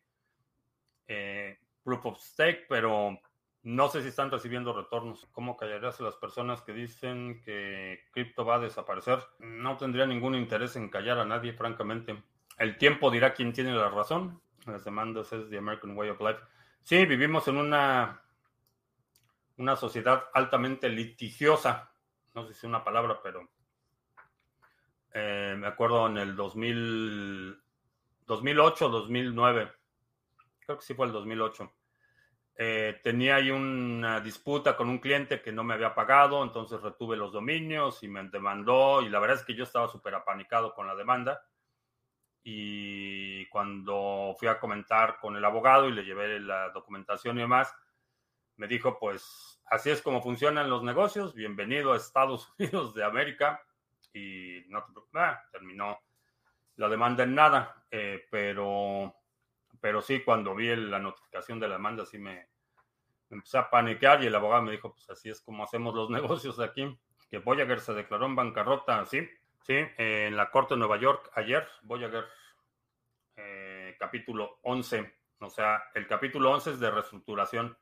[1.08, 3.20] eh, proof of stake, pero
[3.64, 5.28] no sé si están recibiendo retornos.
[5.32, 9.20] ¿Cómo callarías a las personas que dicen que cripto va a desaparecer?
[9.40, 12.24] No tendría ningún interés en callar a nadie, francamente.
[12.58, 14.42] El tiempo dirá quién tiene la razón.
[14.66, 16.40] Las demandas es the American Way of Life.
[16.82, 18.22] Sí, vivimos en una,
[19.58, 21.94] una sociedad altamente litigiosa.
[22.34, 23.50] No sé si es una palabra, pero
[25.14, 27.62] eh, me acuerdo en el 2000,
[28.26, 29.82] 2008, 2009
[30.72, 31.74] creo que sí fue el 2008.
[32.56, 37.18] Eh, tenía ahí una disputa con un cliente que no me había pagado, entonces retuve
[37.18, 40.86] los dominios y me demandó y la verdad es que yo estaba súper apanicado con
[40.86, 41.42] la demanda
[42.44, 47.74] y cuando fui a comentar con el abogado y le llevé la documentación y demás,
[48.62, 53.60] me dijo, pues así es como funcionan los negocios, bienvenido a Estados Unidos de América
[54.14, 55.98] y no ah, terminó
[56.76, 59.16] la demanda en nada, eh, pero
[59.80, 62.50] pero sí, cuando vi la notificación de la demanda, sí me,
[63.32, 66.60] empecé a paniquear y el abogado me dijo, pues así es como hacemos los negocios
[66.60, 66.96] aquí,
[67.32, 69.28] que Voyager se declaró en bancarrota, sí,
[69.64, 72.26] sí, en la Corte de Nueva York ayer, Voyager,
[73.38, 77.76] eh, capítulo 11, o sea, el capítulo 11 es de reestructuración.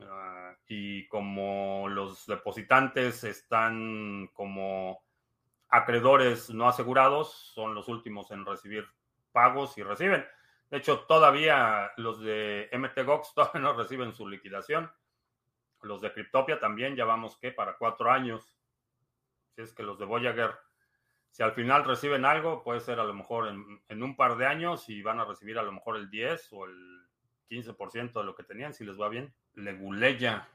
[0.00, 5.02] Ah, y como los depositantes están como
[5.68, 8.86] acreedores no asegurados, son los últimos en recibir
[9.32, 10.24] pagos y reciben.
[10.70, 14.90] De hecho, todavía los de MTGOX todavía no reciben su liquidación.
[15.82, 18.54] Los de Cryptopia también, ya vamos que para cuatro años.
[19.54, 20.52] Si es que los de Voyager,
[21.30, 24.88] si al final reciben algo, puede ser a lo mejor en, un par de años
[24.88, 27.07] y van a recibir a lo mejor el 10 o el
[27.48, 29.32] 15% de lo que tenían, si les va bien.
[29.54, 30.48] Leguleya.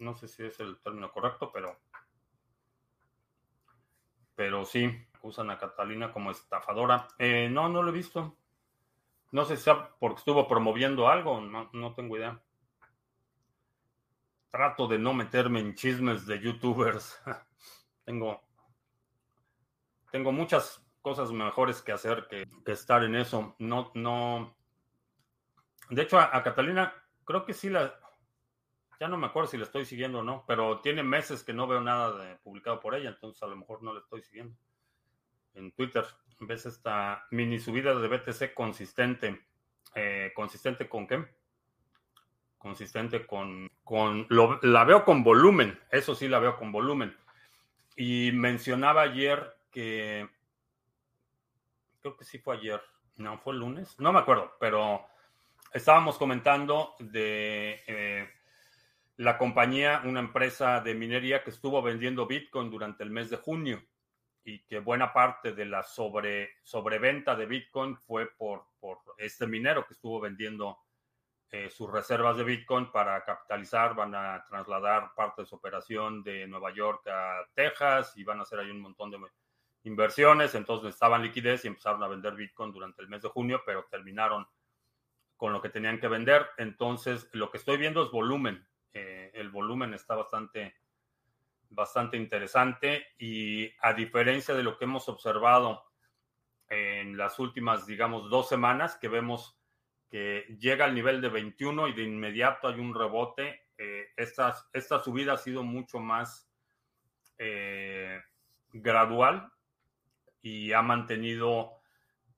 [0.00, 1.78] No sé si es el término correcto, pero.
[4.34, 4.90] Pero sí,
[5.22, 7.08] usan a Catalina como estafadora.
[7.18, 8.36] Eh, no, no lo he visto.
[9.30, 12.42] No sé si sea porque estuvo promoviendo algo, no, no tengo idea.
[14.50, 17.18] Trato de no meterme en chismes de youtubers.
[18.04, 18.42] tengo,
[20.10, 23.56] tengo muchas cosas mejores que hacer que, estar en eso.
[23.58, 24.54] No, no.
[25.92, 27.94] De hecho, a, Catalina, creo que sí la.
[28.98, 31.66] Ya no me acuerdo si la estoy siguiendo o no, pero tiene meses que no
[31.66, 34.56] veo nada publicado por ella, entonces a lo mejor no la estoy siguiendo.
[35.52, 36.06] En Twitter
[36.40, 39.44] ves esta mini subida de BTC consistente.
[39.94, 41.26] Eh, ¿Consistente con qué?
[42.56, 43.68] Consistente con...
[43.84, 44.26] con
[44.62, 47.14] la veo con volumen, eso sí la veo con volumen.
[47.96, 50.26] y mencionaba ayer que,
[52.00, 52.80] creo que sí fue ayer,
[53.16, 55.11] no, fue el lunes, no me acuerdo, pero
[55.72, 58.28] estábamos comentando de eh,
[59.16, 63.82] la compañía, una empresa de minería que estuvo vendiendo Bitcoin durante el mes de junio
[64.44, 69.86] y que buena parte de la sobre, sobreventa de Bitcoin fue por, por este minero
[69.86, 70.78] que estuvo vendiendo
[71.50, 73.94] eh, sus reservas de Bitcoin para capitalizar.
[73.94, 78.42] Van a trasladar parte de su operación de Nueva York a Texas y van a
[78.42, 79.18] hacer ahí un montón de
[79.84, 80.54] inversiones.
[80.54, 84.46] Entonces estaban liquidez y empezaron a vender Bitcoin durante el mes de junio, pero terminaron
[85.42, 86.46] con lo que tenían que vender.
[86.56, 88.64] Entonces, lo que estoy viendo es volumen.
[88.92, 90.76] Eh, el volumen está bastante
[91.68, 95.82] bastante interesante y a diferencia de lo que hemos observado
[96.68, 99.58] en las últimas, digamos, dos semanas, que vemos
[100.08, 104.54] que llega al nivel de 21 y de inmediato hay un rebote, eh, esta,
[105.02, 106.48] subida ha sido mucho más
[107.38, 108.20] eh,
[108.72, 109.50] gradual
[110.40, 111.81] y ha mantenido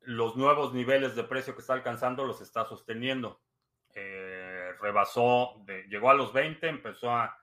[0.06, 3.40] los nuevos niveles de precio que está alcanzando, los está sosteniendo.
[3.94, 7.36] Eh, rebasó, llegó a los 20, empezó a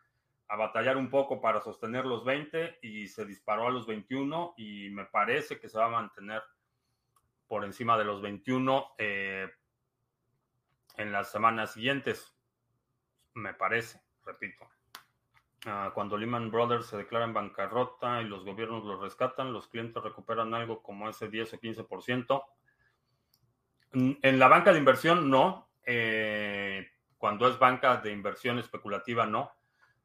[0.48, 5.06] batallar un poco para sostener los 20 y se disparó a los 21 y me
[5.06, 6.44] parece que se va a mantener
[7.52, 9.50] por encima de los 21 eh,
[10.96, 12.34] en las semanas siguientes.
[13.34, 14.71] Me parece, repito.
[15.66, 20.02] Ah, cuando Lehman Brothers se declara en bancarrota y los gobiernos lo rescatan, los clientes
[20.02, 22.44] recuperan algo como ese 10 o 15%.
[23.94, 25.70] En la banca de inversión no.
[25.86, 29.52] Eh, cuando es banca de inversión especulativa no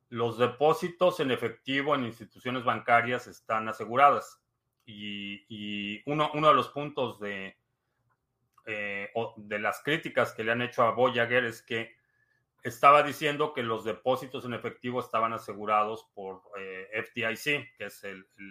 [0.08, 4.42] los depósitos en efectivo en instituciones bancarias están aseguradas.
[4.84, 7.56] Y, uno, de los puntos de,
[8.66, 11.96] eh, de las críticas que le han hecho a Voyager es que
[12.62, 18.02] estaba diciendo que los depósitos en efectivo estaban asegurados por eh, FDIC, que es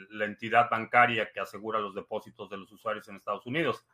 [0.09, 3.85] la entidad bancaria que asegura los depósitos de los usuarios en Estados Unidos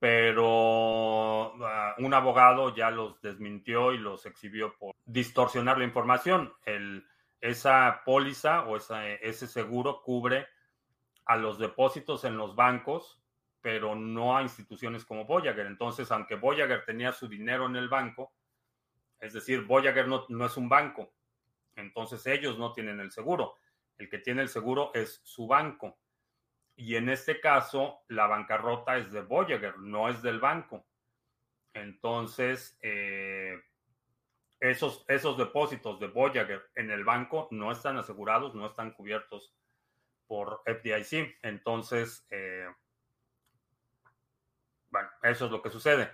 [0.00, 6.52] pero ah, un abogado ya los desmintió y los exhibió por distorsionar la información.
[7.40, 10.48] esa póliza o ese seguro cubre
[11.26, 13.22] a los depósitos en los bancos,
[13.60, 15.66] pero no a instituciones como Voyager.
[15.66, 18.32] Entonces, aunque Voyager tenía su dinero en el banco,
[19.20, 21.12] es decir, Voyager no, no es un banco,
[21.76, 23.56] entonces ellos no tienen el seguro.
[23.98, 25.98] El que tiene el seguro es su banco.
[26.76, 30.86] Y en este caso, la bancarrota es de Voyager, no es del banco.
[31.74, 33.62] Entonces, eh,
[34.58, 39.54] esos, esos depósitos de Voyager en el banco no están asegurados, no están cubiertos
[40.26, 41.38] por FDIC.
[41.42, 42.66] Entonces, eh,
[44.90, 46.10] bueno, eso es lo que sucede.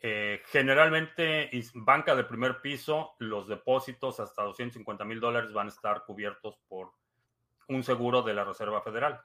[0.00, 6.04] Eh, generalmente, banca de primer piso, los depósitos hasta 250 mil dólares van a estar
[6.04, 6.92] cubiertos por
[7.68, 9.20] un seguro de la Reserva Federal.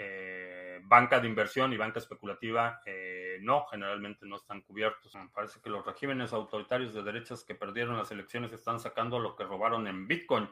[0.00, 5.14] Eh, banca de inversión y banca especulativa eh, no, generalmente no están cubiertos.
[5.14, 9.34] Me parece que los regímenes autoritarios de derechas que perdieron las elecciones están sacando lo
[9.36, 10.48] que robaron en Bitcoin.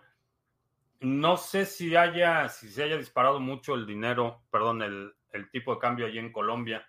[1.00, 5.14] No sé si haya, si se haya disparado mucho el dinero, perdón, el,
[5.50, 6.86] tipo de cambio allí en Colombia.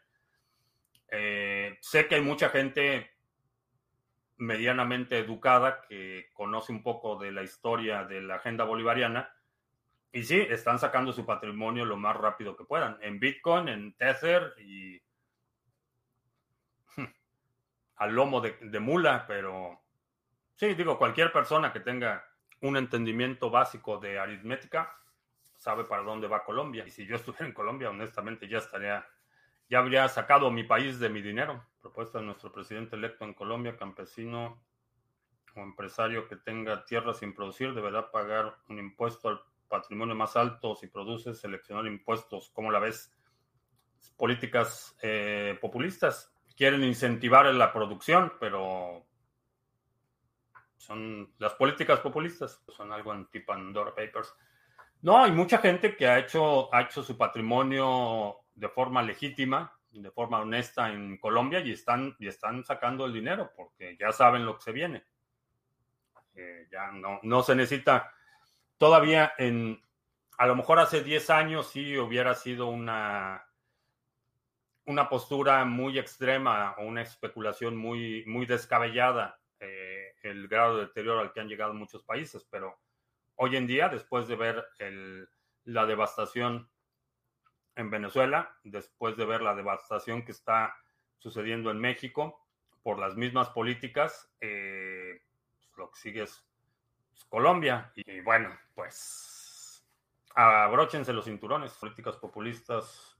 [1.10, 3.12] Eh, sé que hay mucha gente
[4.38, 9.34] medianamente educada que conoce un poco de la historia de la agenda bolivariana
[10.12, 12.98] y sí, están sacando su patrimonio lo más rápido que puedan.
[13.02, 15.02] En Bitcoin, en Tether y
[17.98, 19.84] al lomo de, mula, pero
[20.56, 22.26] sí, digo, cualquier persona que tenga
[22.62, 24.91] un entendimiento básico de aritmética
[25.58, 26.86] sabe para dónde va Colombia.
[26.88, 29.08] Y si yo estuviera en Colombia, honestamente ya estaría,
[29.69, 31.65] ya habría sacado mi país de mi dinero.
[31.82, 34.62] Propuesta de nuestro presidente electo en Colombia, campesino
[35.56, 40.75] o empresario que tenga tierra sin producir deberá pagar un impuesto al patrimonio más alto,
[40.75, 43.13] si produces, seleccionar impuestos, ¿cómo la ves?
[44.15, 46.34] Políticas eh, populistas.
[46.56, 49.06] Quieren incentivar la producción, pero
[50.77, 54.33] son las políticas populistas, son algo en tipo Pandora Papers.
[55.02, 60.12] No, hay mucha gente que ha hecho, ha hecho su patrimonio de forma legítima, de
[60.12, 64.58] forma honesta en Colombia y están, y están sacando el dinero porque ya saben lo
[64.58, 65.05] que se viene.
[66.33, 68.12] Eh, ya no, no se necesita
[68.77, 69.81] todavía en,
[70.37, 73.47] a lo mejor hace 10 años sí hubiera sido una,
[74.85, 81.19] una postura muy extrema o una especulación muy, muy descabellada eh, el grado de deterioro
[81.19, 82.79] al que han llegado muchos países, pero
[83.35, 84.67] hoy en día, después de ver
[85.63, 86.69] la devastación
[87.78, 90.75] en Venezuela, después de ver la devastación que está
[91.17, 92.46] sucediendo en México
[92.84, 95.21] por las mismas políticas, eh,
[95.60, 96.46] pues, lo que sigue es
[97.30, 97.92] Colombia.
[97.96, 99.86] Y bueno, pues
[100.36, 101.73] abróchense los cinturones.
[101.73, 103.17] Políticas populistas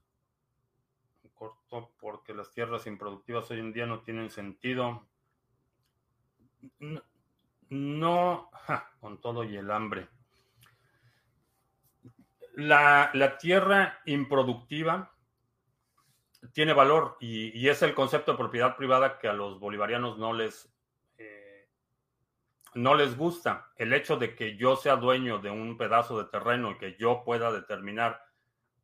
[1.38, 5.06] corto porque las tierras improductivas hoy en día no tienen sentido.
[7.70, 8.50] No,
[9.00, 10.08] con todo y el hambre.
[12.58, 15.14] La, tierra improductiva
[16.52, 20.68] tiene valor y, es el concepto de propiedad privada que a los bolivarianos no les,
[21.18, 21.68] eh,
[22.74, 23.70] no les gusta.
[23.76, 27.22] El hecho de que yo sea dueño de un pedazo de terreno y que yo
[27.24, 28.20] pueda determinar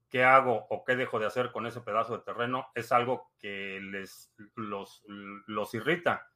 [0.09, 3.81] qué hago o qué dejo de hacer con ese pedazo de terreno es algo que
[3.83, 6.31] les los, los irrita.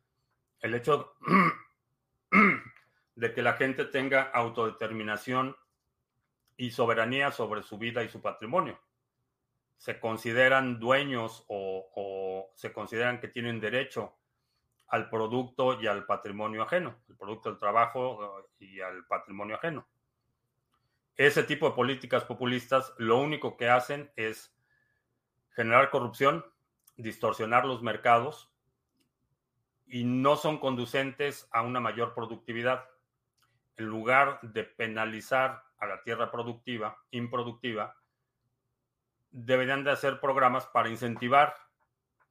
[0.59, 1.14] El hecho
[3.14, 5.55] de que la gente tenga autodeterminación
[6.59, 8.78] y soberanía sobre su vida y su patrimonio.
[9.78, 14.18] Se consideran dueños o, se consideran que tienen derecho
[14.88, 19.86] al producto y al patrimonio ajeno, el producto del trabajo eh, y al patrimonio ajeno.
[21.14, 24.52] Ese tipo de políticas populistas lo único que hacen es
[25.50, 26.44] generar corrupción,
[26.96, 28.52] distorsionar los mercados
[29.86, 32.88] y no son conducentes a una mayor productividad.
[33.79, 37.97] En lugar de penalizar a la tierra productiva, improductiva,
[39.31, 41.55] deberían de hacer programas para incentivar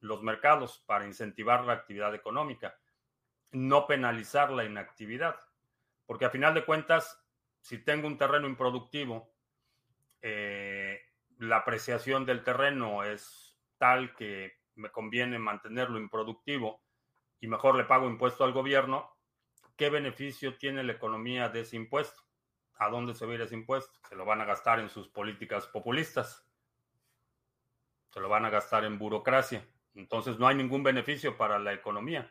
[0.00, 2.78] los mercados, para incentivar la actividad económica,
[3.52, 5.36] no penalizar la inactividad.
[6.06, 7.20] Porque a final de cuentas,
[7.60, 9.32] si tengo un terreno improductivo,
[10.22, 11.00] eh,
[11.38, 16.82] la apreciación del terreno es tal que me conviene mantenerlo improductivo
[17.40, 19.17] y mejor le pago impuesto al gobierno,
[19.78, 22.22] ¿qué beneficio tiene la economía de ese impuesto?
[22.74, 23.98] ¿A dónde se va a ir ese impuesto?
[24.08, 26.46] Se lo van a gastar en sus políticas populistas.
[28.10, 29.64] Se lo van a gastar en burocracia.
[29.94, 32.30] Entonces no hay ningún beneficio para la economía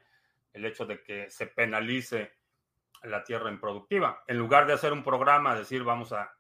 [0.54, 2.34] el hecho de que se penalice
[3.04, 4.24] la tierra improductiva.
[4.28, 6.36] En lugar de hacer un programa, decir vamos a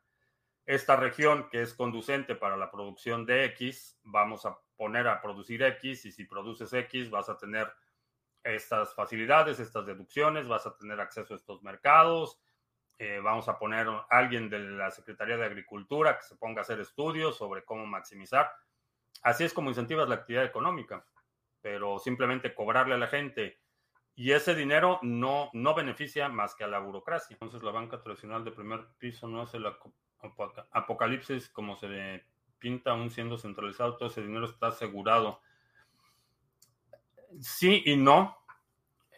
[0.65, 5.63] esta región que es conducente para la producción de X, vamos a poner a producir
[5.63, 7.71] X y si produces X vas a tener
[8.55, 12.39] estas facilidades, estas deducciones, vas a tener acceso a estos mercados.
[12.99, 16.63] Eh, vamos a poner a alguien de la Secretaría de Agricultura que se ponga a
[16.63, 18.51] hacer estudios sobre cómo maximizar.
[19.21, 21.05] Así es como incentivas la actividad económica,
[21.61, 23.59] pero simplemente cobrarle a la gente
[24.19, 27.35] y ese dinero no, no beneficia más que a la burocracia.
[27.35, 29.63] Entonces la banca tradicional de primer piso no es el
[30.71, 32.25] apocalipsis como se
[32.57, 35.39] pinta aún siendo centralizado, todo ese dinero está asegurado.
[37.41, 38.37] Sí y no.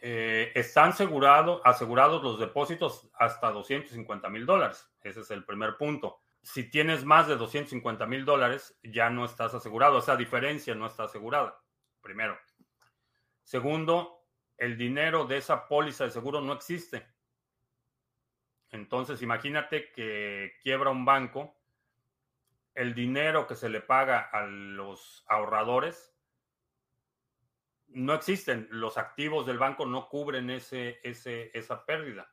[0.02, 4.90] Eh, están asegurado, asegurados los depósitos hasta 250 mil dólares.
[5.02, 6.22] Ese es el primer punto.
[6.42, 10.00] Si tienes más de 250 mil dólares, ya no estás asegurado.
[10.00, 11.62] Esa diferencia no está asegurada.
[12.02, 12.38] Primero.
[13.44, 14.26] Segundo,
[14.58, 17.06] el dinero de esa póliza de seguro no existe.
[18.72, 21.56] Entonces, imagínate que quiebra un banco,
[22.76, 26.09] el dinero que se le paga a los ahorradores
[27.90, 28.68] no existen.
[28.72, 32.32] Los activos del banco no cubren ese, esa pérdida.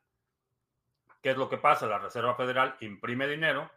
[1.21, 1.87] ¿Qué es lo que pasa?
[1.87, 3.69] La Reserva Federal imprime dinero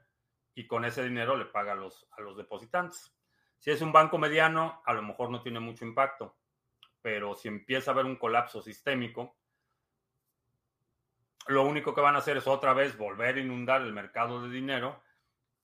[0.55, 3.14] y con ese dinero le paga los, a los depositantes.
[3.59, 6.37] Si es un banco mediano, a lo mejor no tiene mucho impacto
[7.03, 9.37] pero si empieza a haber un colapso sistémico,
[11.47, 14.51] lo único que van a hacer es otra vez volver a inundar el mercado de
[14.51, 15.03] dinero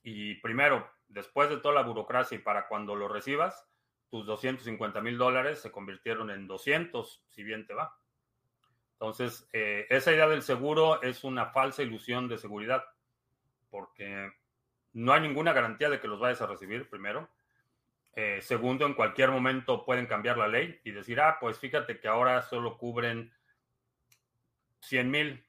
[0.02, 3.68] y primero, después de toda la burocracia y para cuando lo recibas,
[4.16, 7.98] tus 250 mil dólares se convirtieron en 200, si bien te va.
[8.92, 12.82] Entonces, eh, esa idea del seguro es una falsa ilusión de seguridad,
[13.68, 14.32] porque
[14.94, 17.28] no hay ninguna garantía de que los vayas a recibir, primero.
[18.14, 22.08] Eh, segundo, en cualquier momento pueden cambiar la ley y decir, ah, pues fíjate que
[22.08, 23.34] ahora solo cubren
[24.80, 25.44] 100 mil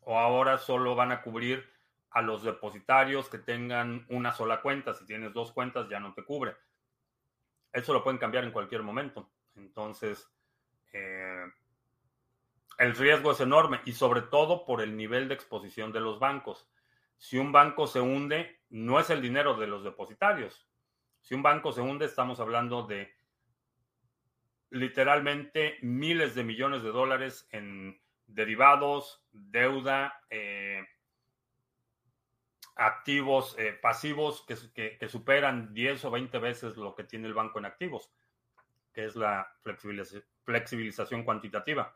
[0.00, 1.64] o ahora solo van a cubrir
[2.10, 4.94] a los depositarios que tengan una sola cuenta.
[4.94, 6.56] Si tienes dos cuentas ya no te cubre.
[7.72, 9.30] Eso lo pueden cambiar en cualquier momento.
[9.54, 10.28] Entonces,
[10.92, 11.44] eh,
[12.78, 16.68] el riesgo es enorme y sobre todo por el nivel de exposición de los bancos.
[17.18, 20.70] Si un banco se hunde, no es el dinero de los depositarios,
[21.20, 23.14] si un banco se hunde, estamos hablando de
[24.70, 30.84] literalmente miles de millones de dólares en derivados, deuda, eh,
[32.80, 37.66] activos eh, pasivos que, superan 10 o 20 veces lo que tiene el banco en
[37.66, 38.10] activos,
[38.94, 39.54] que es la
[40.44, 41.94] flexibilización cuantitativa.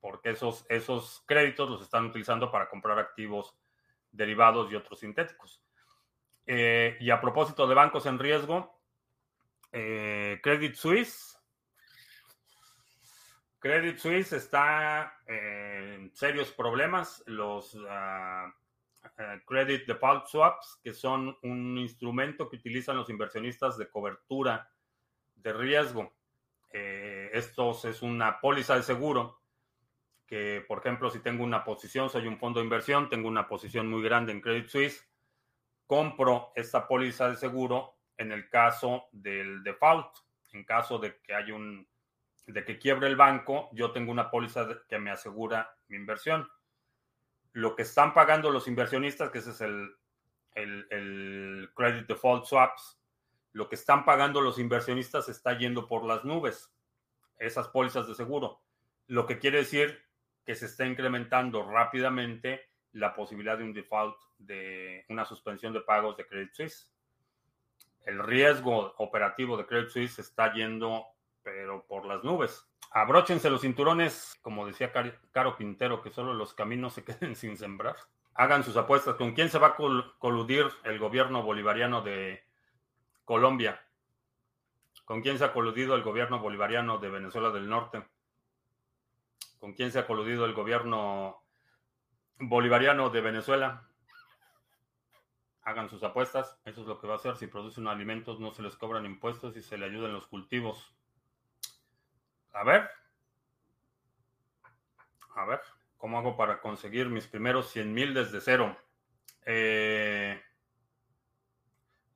[0.00, 3.54] Porque esos, esos créditos los están utilizando para comprar activos
[4.10, 5.62] derivados y otros sintéticos.
[6.46, 8.80] Eh, y a propósito de bancos en riesgo,
[9.70, 11.38] eh, Credit Suisse.
[13.58, 17.22] Credit Suisse está en serios problemas.
[17.26, 18.54] Los, ah,
[19.18, 24.70] eh, Credit Default Swaps, que son un instrumento que utilizan los inversionistas de cobertura
[25.34, 26.14] de riesgo.
[26.70, 29.40] Eh, estos es una póliza de seguro
[30.26, 33.88] que, por ejemplo, si tengo una posición, soy un fondo de inversión, tengo una posición
[33.88, 35.08] muy grande en Credit Suisse,
[35.86, 40.08] compro esta póliza de seguro en el caso del default,
[40.52, 41.86] en caso de que haya un
[42.46, 46.46] de que quiebre el banco, yo tengo una póliza que me asegura mi inversión.
[47.54, 49.96] Lo que están pagando los inversionistas, que ese es el,
[50.54, 53.00] el, credit default swaps,
[53.52, 56.74] lo que están pagando los inversionistas está yendo por las nubes,
[57.38, 58.60] esas pólizas de seguro.
[59.06, 60.02] Lo que quiere decir
[60.44, 66.16] que se está incrementando rápidamente la posibilidad de un default, de una suspensión de pagos
[66.16, 66.90] de Credit Suisse.
[68.04, 71.06] El riesgo operativo de Credit Suisse está yendo,
[71.42, 72.68] pero por las nubes.
[72.96, 74.92] Abróchense los cinturones, como decía
[75.32, 77.96] Caro Quintero, que solo los caminos se queden sin sembrar.
[78.34, 79.16] Hagan sus apuestas.
[79.16, 82.44] ¿Con quién se va a coludir el gobierno bolivariano de
[83.24, 83.84] Colombia?
[85.04, 88.04] ¿Con quién se ha coludido el gobierno bolivariano de Venezuela del Norte?
[89.58, 91.42] ¿Con quién se ha coludido el gobierno
[92.38, 93.88] bolivariano de Venezuela?
[95.62, 96.60] Hagan sus apuestas.
[96.64, 97.36] Eso es lo que va a hacer.
[97.36, 100.93] Si producen alimentos, no se les cobran impuestos y se le ayudan los cultivos.
[102.54, 102.88] A ver.
[105.34, 105.60] A ver.
[105.98, 108.76] ¿Cómo hago para conseguir mis primeros 100 mil desde cero?
[109.44, 110.40] Eh,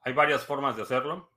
[0.00, 1.32] hay varias formas de hacerlo.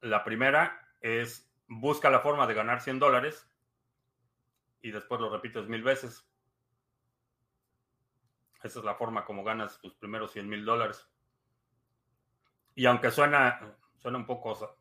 [0.00, 3.48] La primera es busca la forma de ganar 100 dólares
[4.80, 6.26] y después lo repites mil veces.
[8.62, 11.06] Esa es la forma como ganas tus primeros 100 mil dólares.
[12.74, 14.78] Y aunque suena, suena un poco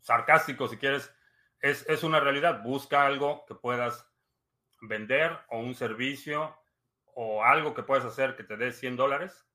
[0.00, 1.12] sarcástico, si quieres,
[1.62, 2.62] es, es una realidad.
[2.62, 4.06] Busca algo que puedas
[4.82, 6.54] vender o un servicio
[7.14, 9.46] o algo que puedas hacer que te dé 100 dólares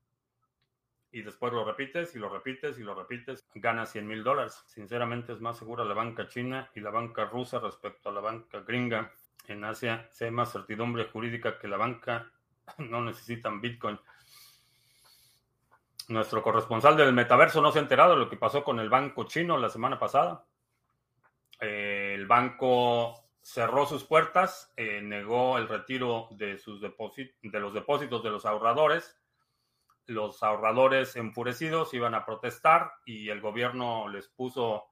[1.11, 4.63] y después lo repites y lo repites y lo repites, ganas 100 mil dólares.
[4.67, 8.59] Sinceramente es más segura la banca china y la banca rusa respecto a la banca
[8.61, 9.11] gringa
[9.47, 12.31] en Asia si hay más certidumbre jurídica que la banca,
[12.77, 13.99] no necesitan Bitcoin.
[16.09, 19.25] Nuestro corresponsal del metaverso no se ha enterado de lo que pasó con el banco
[19.25, 20.45] chino la semana pasada.
[21.59, 28.23] Eh, el banco cerró sus puertas, eh, negó el retiro de, sus de los depósitos
[28.23, 29.17] de los ahorradores.
[30.05, 34.85] Los ahorradores enfurecidos iban a protestar y el gobierno les puso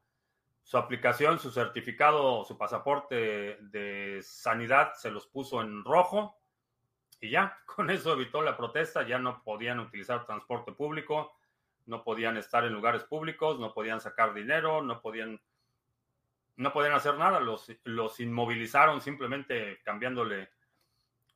[0.63, 6.39] su aplicación, su certificado, su pasaporte de sanidad se los puso en rojo
[7.19, 11.33] y ya, con eso evitó la protesta, ya no podían utilizar transporte público,
[11.85, 15.39] no podían estar en lugares públicos, no podían sacar dinero, no podían
[16.57, 20.49] no podían hacer nada, los, los inmovilizaron simplemente cambiándole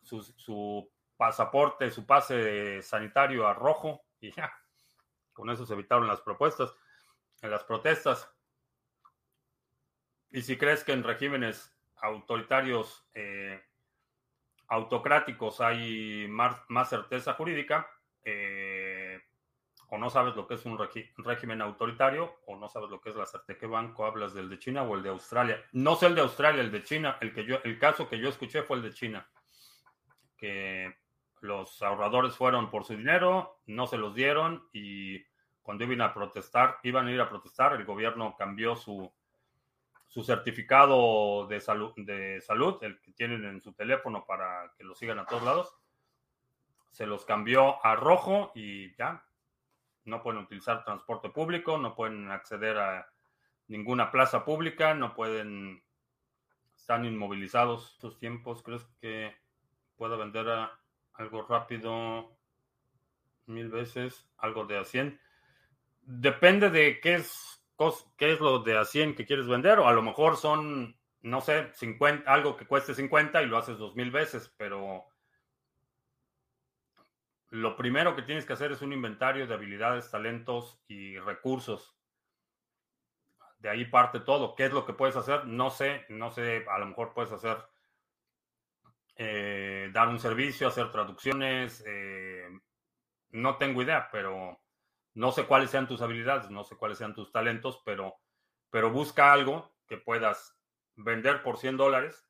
[0.02, 4.54] su, su pasaporte, su pase sanitario a rojo y ya.
[5.34, 6.74] Con eso se evitaron las propuestas,
[7.42, 8.30] las protestas.
[10.32, 13.62] Y si crees que en regímenes autoritarios, eh,
[14.68, 17.90] autocráticos hay más, certeza jurídica,
[18.24, 19.09] eh,
[19.92, 20.78] o no sabes lo que es un
[21.18, 23.54] régimen autoritario, o no sabes lo que es la certeza.
[23.54, 24.34] ¿De qué banco hablas?
[24.34, 25.64] ¿Del de China o el de Australia?
[25.72, 27.18] No sé el de Australia, el de China.
[27.22, 29.28] El, que yo, el caso que yo escuché fue el de China.
[30.38, 30.96] Que
[31.42, 35.24] los ahorradores fueron por su dinero, no se los dieron y
[35.62, 39.12] cuando iban a protestar, iban a ir a protestar, el gobierno cambió su,
[40.08, 44.96] su certificado de salud, de salud, el que tienen en su teléfono para que lo
[44.96, 45.76] sigan a todos lados,
[46.92, 49.24] se los cambió a rojo y ya
[50.06, 53.10] no pueden utilizar transporte público, no pueden acceder a
[53.68, 55.84] ninguna plaza pública, no pueden,
[56.76, 57.94] están inmovilizados.
[57.94, 59.36] Estos tiempos, ¿crees que
[59.96, 60.48] pueda vender
[61.14, 62.36] algo rápido
[63.46, 65.20] mil veces, algo de a 100?
[66.02, 67.60] Depende de qué es
[68.18, 71.42] qué es lo de a 100 que quieres vender, o a lo mejor son, no
[71.42, 75.06] sé, 50, algo que cueste 50 y lo haces dos mil veces, pero
[77.50, 81.96] lo primero que tienes que hacer es un inventario de habilidades, talentos y recursos.
[83.60, 84.56] De ahí parte todo.
[84.56, 85.46] ¿Qué es lo que puedes hacer?
[85.46, 87.58] No sé, no sé, a lo mejor puedes hacer,
[89.16, 92.48] eh, dar un servicio, hacer traducciones, eh,
[93.32, 94.62] no tengo idea, pero
[95.14, 98.16] no sé cuáles sean tus habilidades, no sé cuáles sean tus talentos, pero,
[98.70, 100.58] pero busca algo que puedas
[100.96, 102.30] vender por 100 dólares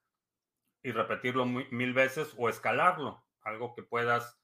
[0.82, 3.24] y repetirlo mil veces o escalarlo.
[3.42, 4.39] Algo que puedas,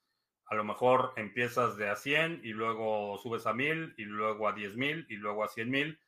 [0.48, 4.54] a lo mejor empiezas de a 100 y luego subes a 1000 y luego a
[4.54, 6.00] 10 mil y luego a 100 mil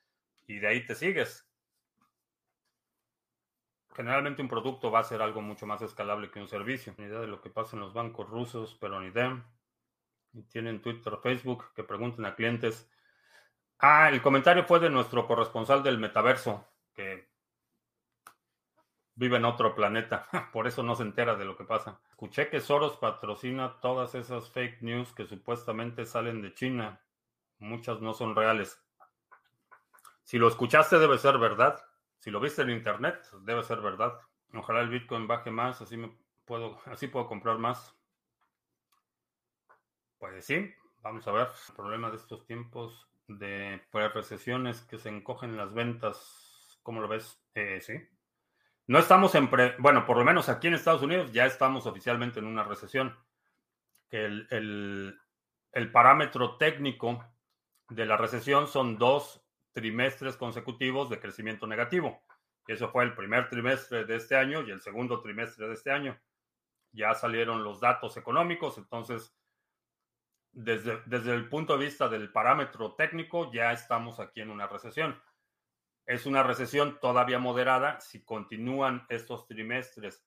[0.45, 1.47] y de ahí te sigues.
[3.95, 6.93] Generalmente un producto va a ser algo mucho más escalable que un servicio.
[6.97, 9.43] Ni idea de lo que pasa en los bancos rusos, pero ni idea.
[10.51, 12.87] tienen Twitter, Facebook, que pregunten a clientes.
[13.79, 17.27] Ah, el comentario fue de nuestro corresponsal del metaverso, que
[19.17, 21.99] vive en otro planeta, por eso no se entera de lo que pasa.
[22.09, 27.01] Escuché que Soros patrocina todas esas fake news que supuestamente salen de China.
[27.59, 28.81] Muchas no son reales.
[30.23, 31.83] Si lo escuchaste debe ser verdad.
[32.19, 34.19] Si lo viste en internet debe ser verdad.
[34.53, 36.15] Ojalá el Bitcoin baje más, así me
[36.45, 37.95] puedo, así puedo comprar más.
[40.19, 41.47] Pues sí, vamos a ver.
[41.69, 46.79] El problema de estos tiempos de pues, recesiones que se encogen las ventas.
[46.83, 47.41] ¿Cómo lo ves?
[47.55, 47.95] Eh, sí.
[48.87, 52.47] No estamos en, bueno, por lo menos aquí en Estados Unidos ya estamos oficialmente en
[52.47, 53.17] una recesión.
[54.09, 55.19] El, el,
[55.73, 57.23] el parámetro técnico
[57.89, 62.23] de la recesión son dos trimestres consecutivos de crecimiento negativo.
[62.65, 66.17] Eso fue el primer trimestre de este año y el segundo trimestre de este año.
[66.93, 69.37] Ya salieron los datos económicos, entonces,
[70.53, 75.21] desde, desde el punto de vista del parámetro técnico, ya estamos aquí en una recesión.
[76.07, 77.99] Es una recesión todavía moderada.
[77.99, 80.25] Si continúan estos trimestres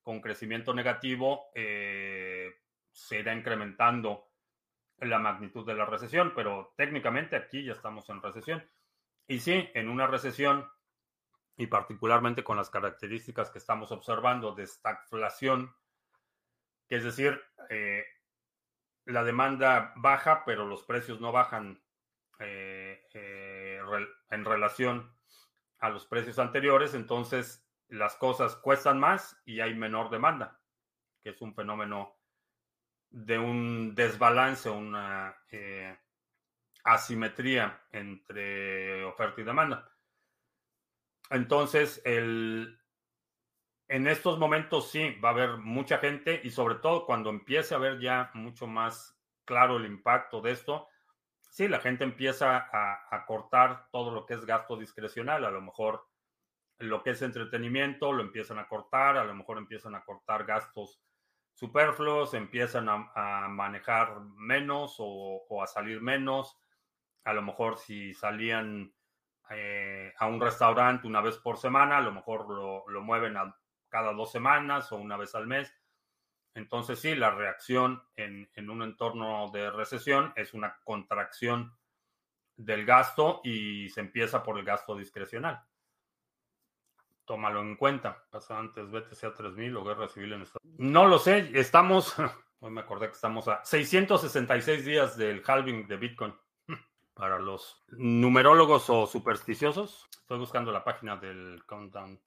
[0.00, 2.54] con crecimiento negativo, eh,
[2.92, 4.30] se irá incrementando
[4.98, 8.70] la magnitud de la recesión, pero técnicamente aquí ya estamos en recesión.
[9.26, 10.70] Y sí, en una recesión,
[11.56, 15.74] y particularmente con las características que estamos observando de stagflación,
[16.88, 18.04] que es decir, eh,
[19.06, 21.82] la demanda baja, pero los precios no bajan
[22.38, 23.02] eh,
[24.30, 25.15] en relación
[25.86, 30.60] a los precios anteriores, entonces las cosas cuestan más y hay menor demanda,
[31.22, 32.16] que es un fenómeno
[33.10, 35.96] de un desbalance, una eh,
[36.84, 39.90] asimetría entre oferta y demanda.
[41.30, 42.78] Entonces, el,
[43.88, 47.78] en estos momentos sí va a haber mucha gente y sobre todo cuando empiece a
[47.78, 50.88] ver ya mucho más claro el impacto de esto,
[51.56, 55.42] sí, la gente empieza a, cortar todo lo que es gasto discrecional.
[55.42, 56.06] A lo mejor
[56.78, 61.00] lo que es entretenimiento lo empiezan a cortar, a lo mejor empiezan a cortar gastos
[61.54, 66.58] superfluos, empiezan a, manejar menos o, a salir menos.
[67.24, 68.92] A lo mejor si salían
[69.48, 73.56] eh, a un restaurante una vez por semana, a lo mejor lo, lo mueven a
[73.88, 75.72] cada dos semanas o una vez al mes.
[76.56, 81.76] Entonces sí, la reacción en, un entorno de recesión es una contracción
[82.56, 85.62] del gasto y se empieza por el gasto discrecional.
[87.26, 88.24] Tómalo en cuenta.
[88.30, 90.80] Pasa antes BTC a 3000 o guerra civil en Estados Unidos.
[90.80, 92.16] No lo sé, estamos,
[92.60, 96.34] hoy me acordé que estamos a 666 días del halving de Bitcoin.
[97.14, 102.18] Para los numerólogos o supersticiosos, estoy buscando la página del countdown.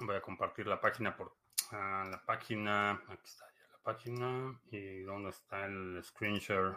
[0.00, 1.41] voy a compartir la página por
[1.76, 2.92] la página.
[3.08, 4.60] Aquí está ya la página.
[4.70, 6.76] ¿Y dónde está el screenshot?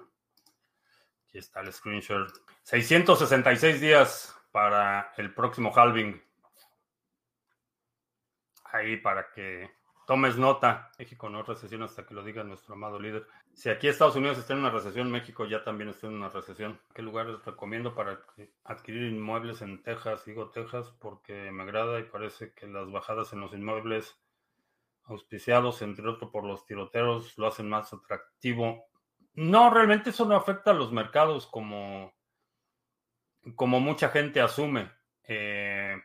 [1.25, 2.31] Aquí está el screenshot.
[2.63, 6.21] 666 días para el próximo halving.
[8.71, 9.69] Ahí para que
[10.05, 10.91] tomes nota.
[10.99, 13.27] México no recesión hasta que lo diga nuestro amado líder.
[13.53, 16.79] Si aquí Estados Unidos está en una recesión, México ya también está en una recesión.
[16.93, 18.19] ¿Qué lugares recomiendo para
[18.65, 20.25] adquirir inmuebles en Texas?
[20.25, 24.17] Digo Texas porque me agrada y parece que las bajadas en los inmuebles
[25.05, 28.85] auspiciados, entre otros, por los tiroteros, lo hacen más atractivo.
[29.33, 32.13] No, realmente eso no afecta a los mercados como,
[33.55, 34.91] como mucha gente asume.
[35.23, 35.95] Eh,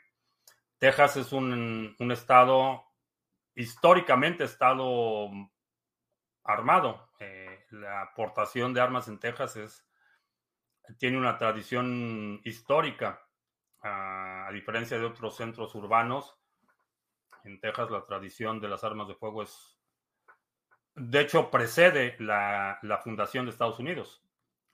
[0.78, 2.84] Texas es un, estado,
[3.54, 5.30] históricamente estado
[6.44, 7.10] armado.
[7.20, 9.86] Eh, la aportación de armas en Texas es,
[10.98, 13.22] tiene una tradición histórica,
[13.82, 16.39] a diferencia de otros centros urbanos
[17.44, 19.80] en Texas la tradición de las armas de fuego es,
[20.94, 24.22] de hecho, precede la, fundación de Estados Unidos.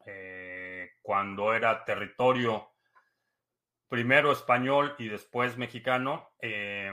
[0.06, 2.70] Eh, cuando era territorio
[3.88, 6.92] primero español y después mexicano, eh,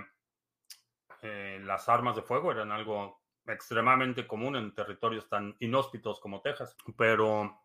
[1.22, 6.76] eh, las armas de fuego eran algo extremadamente común en territorios tan inhóspitos como Texas.
[6.98, 7.60] Pero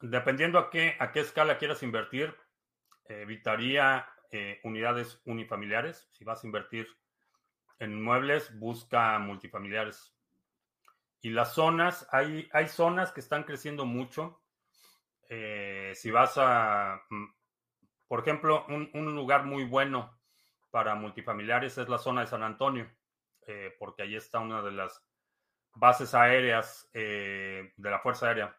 [0.00, 2.36] dependiendo a qué, a qué escala quieras invertir,
[3.06, 4.08] evitaría
[4.62, 6.08] unidades unifamiliares.
[6.12, 6.86] Si vas a invertir
[7.80, 10.14] en muebles, busca multifamiliares.
[11.22, 14.42] Y las zonas, hay, hay zonas que están creciendo mucho.
[15.28, 17.24] Eh, si vas a, mm,
[18.06, 20.18] por ejemplo, un, lugar muy bueno
[20.70, 22.88] para multifamiliares es la zona de San Antonio,
[23.46, 25.02] eh, porque ahí está una de las
[25.74, 28.56] bases aéreas eh, de la Fuerza Aérea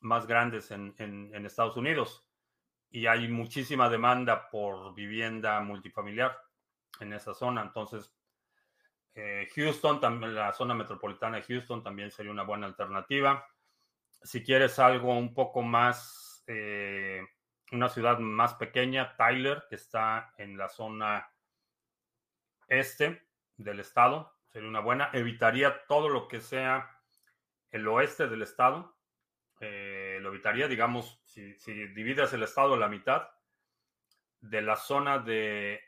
[0.00, 2.26] más grandes en, en Estados Unidos.
[2.90, 6.43] Y hay muchísima demanda por vivienda multifamiliar
[7.00, 7.62] en esa zona.
[7.62, 8.14] Entonces,
[9.16, 13.46] Eh, Houston, también, la zona metropolitana de Houston también sería una buena alternativa.
[14.24, 17.22] Si quieres algo un poco más, eh,
[17.70, 21.30] una ciudad más pequeña, Tyler, que está en la zona
[22.66, 25.10] este del estado, sería una buena.
[25.12, 27.00] Evitaría todo lo que sea
[27.70, 28.96] el oeste del estado.
[29.60, 33.28] Eh, lo evitaría, digamos, si, si divides el estado a la mitad,
[34.40, 35.80] de la zona de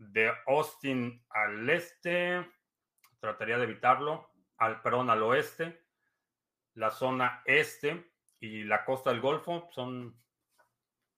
[0.00, 2.44] de Austin al este,
[3.20, 5.84] trataría de evitarlo, al, perdón, al oeste,
[6.74, 10.18] la zona este y la costa del Golfo son,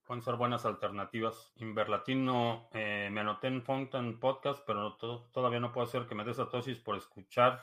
[0.04, 1.52] pueden ser buenas alternativas.
[1.56, 6.34] Inverlatino, eh, me anoté en Fountain Podcast, pero todavía no puedo hacer que me dé
[6.34, 7.60] satoshis por escuchar.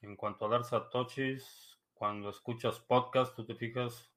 [0.00, 4.10] En cuanto a dar satoshis, cuando escuchas podcast, tú te fijas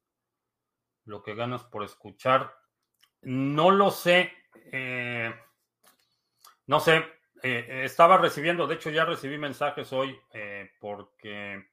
[1.04, 2.56] lo que ganas por escuchar.
[3.24, 4.32] No lo sé.
[4.72, 5.34] Eh,
[6.68, 6.97] no sé,
[7.43, 11.66] eh, eh, estaba recibiendo, de hecho ya recibí mensajes hoy eh, porque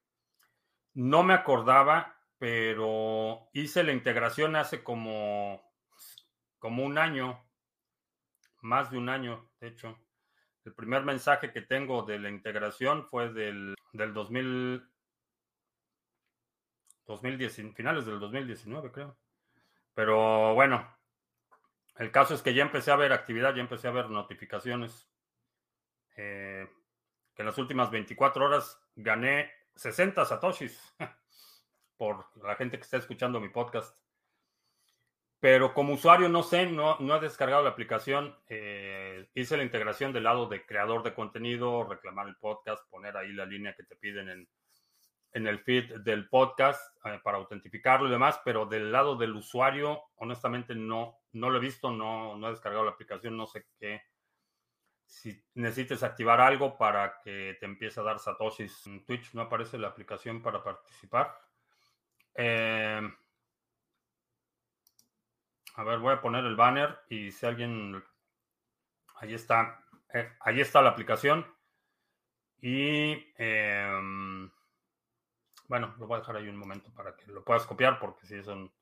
[0.94, 5.62] no me acordaba, pero hice la integración hace como,
[6.58, 7.44] como un año,
[8.62, 9.98] más de un año, de hecho.
[10.64, 14.90] El primer mensaje que tengo de la integración fue del, del 2000,
[17.06, 19.18] 2010, finales del 2019, creo.
[19.94, 20.97] Pero bueno,
[21.98, 25.10] el caso es que ya empecé a ver actividad, ya empecé a ver notificaciones.
[26.16, 26.68] Eh,
[27.34, 30.96] que en las últimas 24 horas gané 60 satoshis
[31.96, 33.96] por la gente que está escuchando mi podcast.
[35.40, 38.36] Pero como usuario no sé, no, no he descargado la aplicación.
[38.48, 43.32] Eh, hice la integración del lado de creador de contenido, reclamar el podcast, poner ahí
[43.32, 44.48] la línea que te piden en,
[45.32, 50.02] en el feed del podcast eh, para autentificarlo y demás, pero del lado del usuario,
[50.16, 54.02] honestamente no, no lo he visto, no, no he descargado la aplicación, no sé qué.
[55.06, 59.78] Si necesites activar algo para que te empiece a dar satoshis en Twitch, no aparece
[59.78, 61.34] la aplicación para participar.
[62.34, 63.00] Eh,
[65.76, 68.02] a ver, voy a poner el banner y si alguien...
[69.20, 69.84] Ahí está.
[70.12, 71.46] Eh, ahí está la aplicación.
[72.60, 73.14] Y...
[75.68, 78.42] Bueno, lo voy a dejar ahí un momento para que lo puedas copiar porque si
[78.42, 78.72] son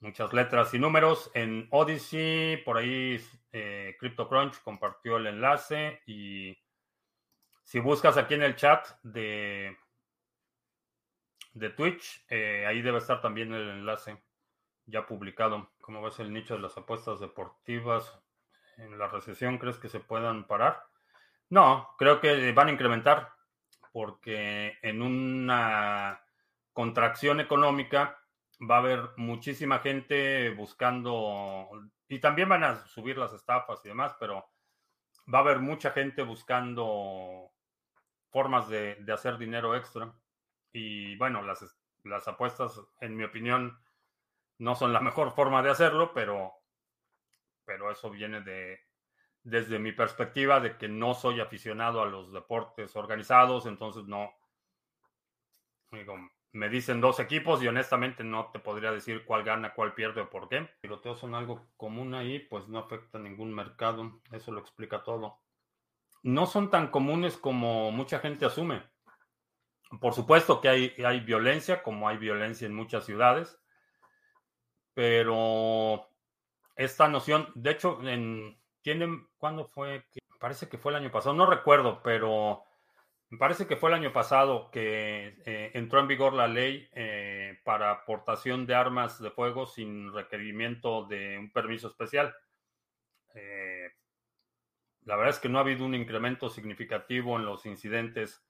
[0.00, 1.30] muchas letras y números.
[1.34, 3.20] En Odyssey, por ahí
[3.52, 6.56] eh, CryptoCrunch compartió el enlace y
[7.64, 9.76] si buscas aquí en el chat de,
[11.54, 14.22] de Twitch, eh, ahí debe estar también el enlace
[14.84, 15.72] ya publicado.
[15.80, 18.20] ¿Cómo ves el nicho de las apuestas deportivas
[18.76, 19.58] en la recesión?
[19.58, 20.84] ¿Crees que se puedan parar?
[21.48, 23.35] No, creo que van a incrementar
[23.96, 26.20] porque en una
[26.74, 28.22] contracción económica
[28.60, 31.70] va a haber muchísima gente buscando,
[32.06, 34.50] y también van a subir las estafas y demás, pero
[35.32, 37.50] va a haber mucha gente buscando
[38.28, 40.12] formas de, hacer dinero extra.
[40.74, 41.64] Y bueno, las,
[42.04, 43.82] las apuestas, en mi opinión,
[44.58, 46.52] no son la mejor forma de hacerlo, pero,
[47.64, 48.78] pero eso viene de,
[49.46, 54.32] desde mi perspectiva de que no soy aficionado a los deportes organizados, entonces no,
[56.52, 60.30] me dicen dos equipos y honestamente no te podría decir cuál gana, cuál pierde o
[60.30, 60.68] por qué.
[60.80, 65.38] Tiroteos son algo común ahí, pues no afecta a ningún mercado, eso lo explica todo.
[66.24, 68.82] No son tan comunes como mucha gente asume.
[70.00, 73.60] Por supuesto que hay, hay violencia, como hay violencia en muchas ciudades,
[74.92, 76.08] pero
[76.74, 80.04] esta noción, de hecho, en, tienen, ¿cuándo fue?
[80.38, 82.62] Parece que fue el año pasado, no recuerdo, pero
[83.30, 87.58] me parece que fue el año pasado que eh, entró en vigor la ley eh,
[87.64, 92.32] para aportación de armas de fuego sin requerimiento de un permiso especial.
[93.34, 93.90] Eh,
[95.02, 98.46] la verdad es que no ha habido un incremento significativo en los incidentes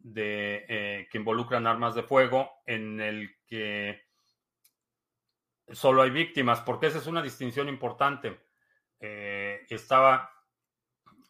[0.00, 4.02] de, que involucran armas de fuego en el que
[5.72, 8.45] solo hay víctimas, porque esa es una distinción importante.
[9.00, 10.30] Eh, estaba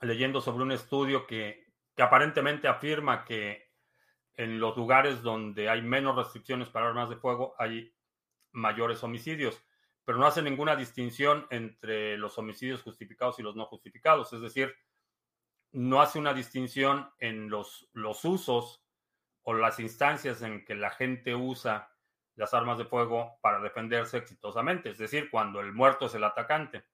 [0.00, 1.66] leyendo sobre un estudio que,
[1.98, 3.70] aparentemente afirma que
[4.34, 7.94] en los lugares donde hay menos restricciones para armas de fuego hay
[8.52, 9.64] mayores homicidios,
[10.04, 14.32] pero no hace ninguna distinción entre los homicidios justificados y los no justificados.
[14.34, 14.74] Es decir,
[15.72, 17.88] no hace una distinción en los
[18.24, 18.84] usos
[19.42, 21.90] o las instancias en que la gente usa
[22.34, 26.84] las armas de fuego para defenderse exitosamente, es decir, cuando el muerto es el atacante.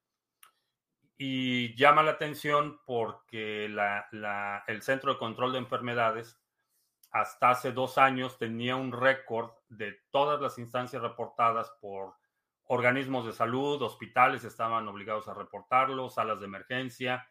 [1.25, 6.37] Y llama la atención porque el Centro de Control de Enfermedades
[7.13, 12.15] hasta hace dos años tenía un récord de todas las instancias reportadas por
[12.65, 17.31] organismos de salud, hospitales estaban obligados a reportarlo, salas de emergencia,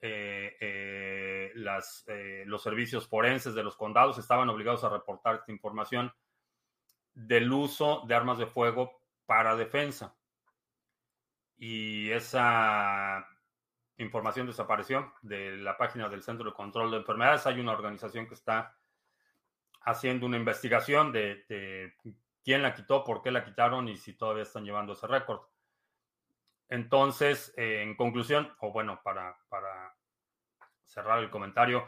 [0.00, 2.06] eh, eh, las,
[2.46, 6.10] los servicios forenses de los condados estaban obligados a reportar esta información
[7.12, 10.16] del uso de armas de fuego para defensa.
[11.64, 13.24] Y esa
[13.96, 17.46] información desapareció de la página del Centro de Control de Enfermedades.
[17.46, 18.76] Hay una organización que está
[19.82, 21.94] haciendo una investigación de,
[22.42, 25.38] quién la quitó, por qué la quitaron y si todavía están llevando ese récord.
[26.68, 29.94] Entonces, eh, en conclusión, o bueno, para, para
[30.84, 31.86] cerrar el comentario,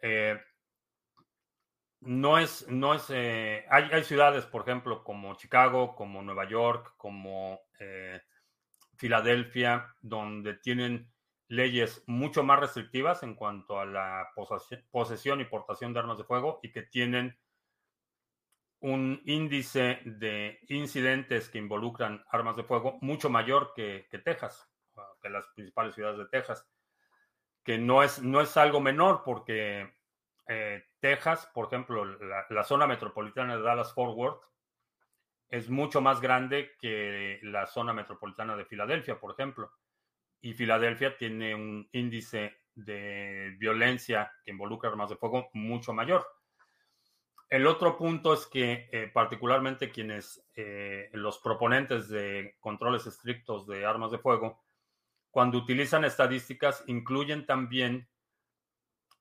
[0.00, 0.38] eh,
[2.00, 6.92] no es, no es, eh, hay, hay, ciudades, por ejemplo, como Chicago, como Nueva York,
[6.98, 7.62] como
[8.96, 11.12] Filadelfia, donde tienen
[11.48, 14.28] leyes mucho más restrictivas en cuanto a la
[14.90, 17.38] posesión y portación de armas de fuego y que tienen
[18.80, 24.68] un índice de incidentes que involucran armas de fuego mucho mayor que, Texas,
[25.22, 26.68] que las principales ciudades de Texas,
[27.62, 29.90] que no es, no es algo menor porque
[30.48, 34.42] eh, Texas, por ejemplo, la, la, zona metropolitana de Dallas-Fort Worth
[35.56, 39.70] es mucho más grande que la zona metropolitana de Filadelfia, por ejemplo
[40.44, 46.26] y Filadelfia tiene un índice de violencia que involucra armas de fuego mucho mayor.
[47.48, 53.86] El otro punto es que eh, particularmente quienes, eh, los proponentes de controles estrictos de
[53.86, 54.62] armas de fuego,
[55.30, 58.06] cuando utilizan estadísticas, incluyen también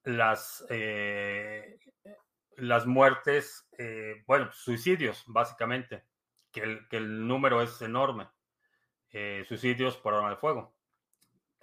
[0.04, 1.80] las, eh,
[2.58, 3.66] las muertes,
[4.28, 6.04] bueno, suicidios, básicamente,
[6.54, 8.30] que el, que el número es enorme,
[9.48, 10.74] suicidios por arma de fuego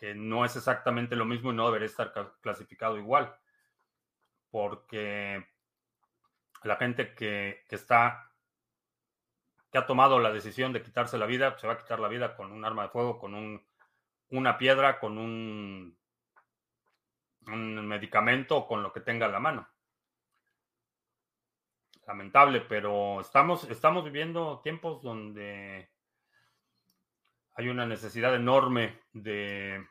[0.01, 2.11] que no es exactamente lo mismo y no debería estar
[2.41, 3.37] clasificado igual,
[4.51, 5.47] porque
[6.63, 8.33] la gente que, está,
[9.71, 12.35] que ha tomado la decisión de quitarse la vida, se va a quitar la vida
[12.35, 13.63] con un arma de fuego, con un,
[14.31, 15.99] una piedra, con un,
[17.49, 19.69] un medicamento con lo que tenga a la mano.
[22.11, 25.89] Lamentable, pero estamos, estamos viviendo tiempos donde
[27.55, 29.87] hay una necesidad enorme de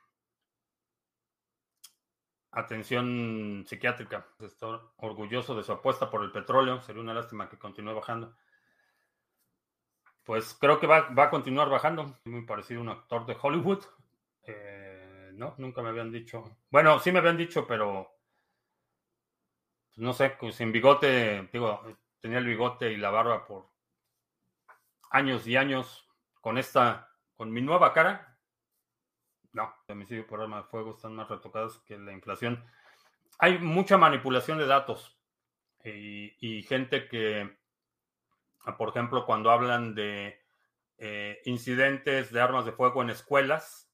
[2.51, 4.27] atención psiquiátrica.
[4.41, 6.81] Estoy orgulloso de su apuesta por el petróleo.
[6.81, 8.35] Sería una lástima que continúe bajando.
[10.25, 12.19] Pues creo que va, a continuar bajando.
[12.25, 13.85] Muy parecido a un actor de Hollywood.
[14.43, 16.57] Eh, no, nunca me habían dicho.
[16.69, 18.11] Bueno, sí me habían dicho, pero
[19.87, 21.81] pues no sé, pues sin bigote, digo,
[22.21, 23.69] tenía el bigote y la barba por
[25.11, 26.07] años y años
[26.41, 28.37] con esta con mi nueva cara,
[29.53, 32.63] no, homicidio por arma de fuego están más retocados que la inflación.
[33.39, 35.17] Hay mucha manipulación de datos
[35.83, 37.57] y, gente que,
[38.65, 40.43] ah, por ejemplo, cuando hablan de
[40.97, 43.89] eh, incidentes de armas de fuego en escuelas,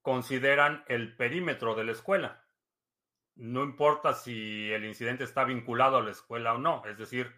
[0.00, 2.43] consideran el perímetro de la escuela.
[3.36, 6.84] No importa si el incidente está vinculado a la escuela o no.
[6.86, 7.32] Es decir,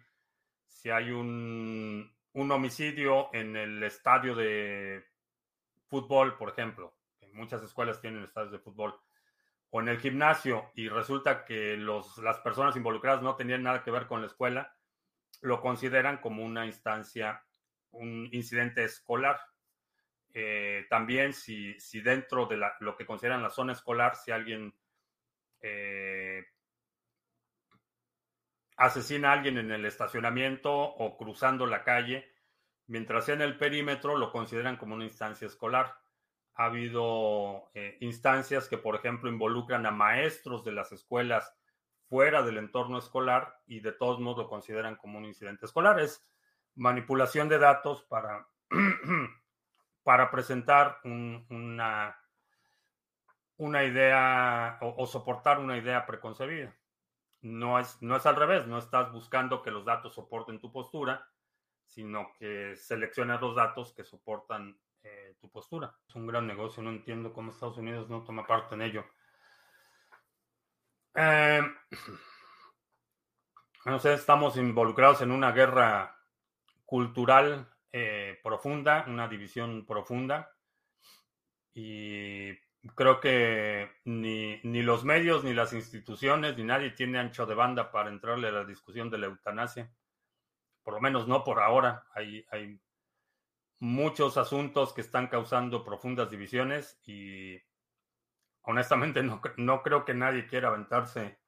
[0.67, 5.03] si hay un, un homicidio en el estadio de
[5.87, 6.95] fútbol, por ejemplo,
[7.33, 8.99] muchas escuelas tienen estadios de fútbol,
[9.69, 13.91] o en el gimnasio, y resulta que los, las personas involucradas no tenían nada que
[13.91, 14.75] ver con la escuela,
[15.41, 17.43] lo consideran como una instancia,
[17.91, 19.39] un incidente escolar.
[20.33, 24.73] Eh, también si, si dentro de lo que consideran la zona escolar, si alguien
[25.67, 26.45] eh,
[28.77, 32.31] asesina a alguien en el estacionamiento o cruzando la calle,
[32.85, 35.95] mientras sea en el perímetro, lo consideran como una instancia escolar.
[36.53, 41.53] Ha habido eh, instancias que, por ejemplo, involucran a maestros de las escuelas
[42.07, 45.99] fuera del entorno escolar y de todos modos lo consideran como un incidente escolar.
[45.99, 46.25] Es
[46.75, 48.47] manipulación de datos para,
[50.03, 52.17] para presentar una,
[53.57, 56.75] una idea o soportar una idea preconcebida
[57.41, 61.29] no es, no es al revés, no estás buscando que los datos soporten tu postura,
[61.85, 65.95] sino que seleccionas los datos que soportan eh, tu postura.
[66.07, 69.05] Es un gran negocio, no entiendo cómo Estados Unidos no toma parte en ello.
[71.15, 71.61] Eh,
[73.85, 76.17] no sé, estamos involucrados en una guerra
[76.85, 80.53] cultural eh, profunda, una división profunda.
[81.73, 82.53] Y
[82.95, 87.91] creo que ni, ni, los medios, ni las instituciones, ni nadie tiene ancho de banda
[87.91, 89.91] para entrarle a la discusión de la eutanasia.
[90.83, 92.05] Por lo menos no por ahora.
[92.13, 92.79] Hay, hay
[93.79, 97.61] muchos asuntos que están causando profundas divisiones y
[98.61, 101.39] honestamente no, no creo que nadie quiera aventarse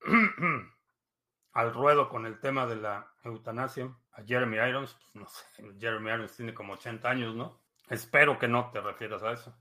[1.52, 3.94] al ruedo con el tema de la eutanasia.
[4.12, 5.44] A Jeremy Irons, pues, no sé,
[5.80, 7.64] Jeremy Irons tiene como 80 años, ¿no?
[7.88, 9.56] Espero que no te refieras a eso.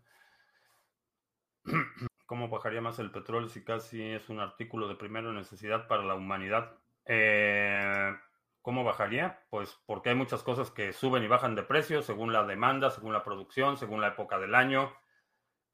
[2.25, 6.15] ¿Cómo bajaría más el petróleo si casi es un artículo de primera necesidad para la
[6.15, 6.77] humanidad?
[7.05, 8.13] Eh,
[8.61, 9.43] ¿Cómo bajaría?
[9.49, 13.13] Pues porque hay muchas cosas que suben y bajan de precio según la demanda, según
[13.13, 14.93] la producción, según la época del año.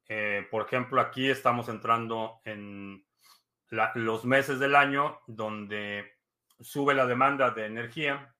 [0.08, 3.06] Eh, por ejemplo, aquí estamos entrando en
[3.94, 6.18] los meses del año donde
[6.58, 8.34] sube la demanda de energía.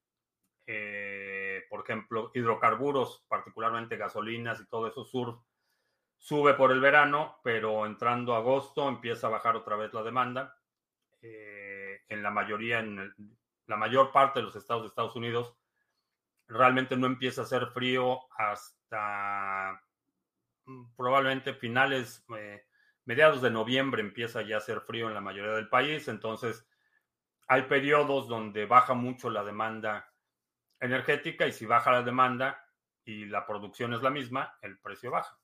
[0.66, 5.40] Eh, por ejemplo, hidrocarburos, particularmente gasolinas y todo eso sur,
[6.20, 10.54] sube por el verano, pero entrando agosto empieza a bajar otra vez la demanda.
[11.22, 13.14] Eh, en la mayoría, en
[13.66, 15.56] la mayor parte de los estados de Estados Unidos,
[16.46, 19.82] realmente no empieza a hacer frío hasta
[20.66, 22.66] mm, probablemente finales, eh,
[23.06, 26.66] mediados de noviembre empieza ya a hacer frío en la mayoría del país, entonces
[27.48, 30.12] hay periodos donde baja mucho la demanda
[30.80, 32.66] energética y si baja la demanda
[33.04, 35.40] y la producción es la misma, el precio baja.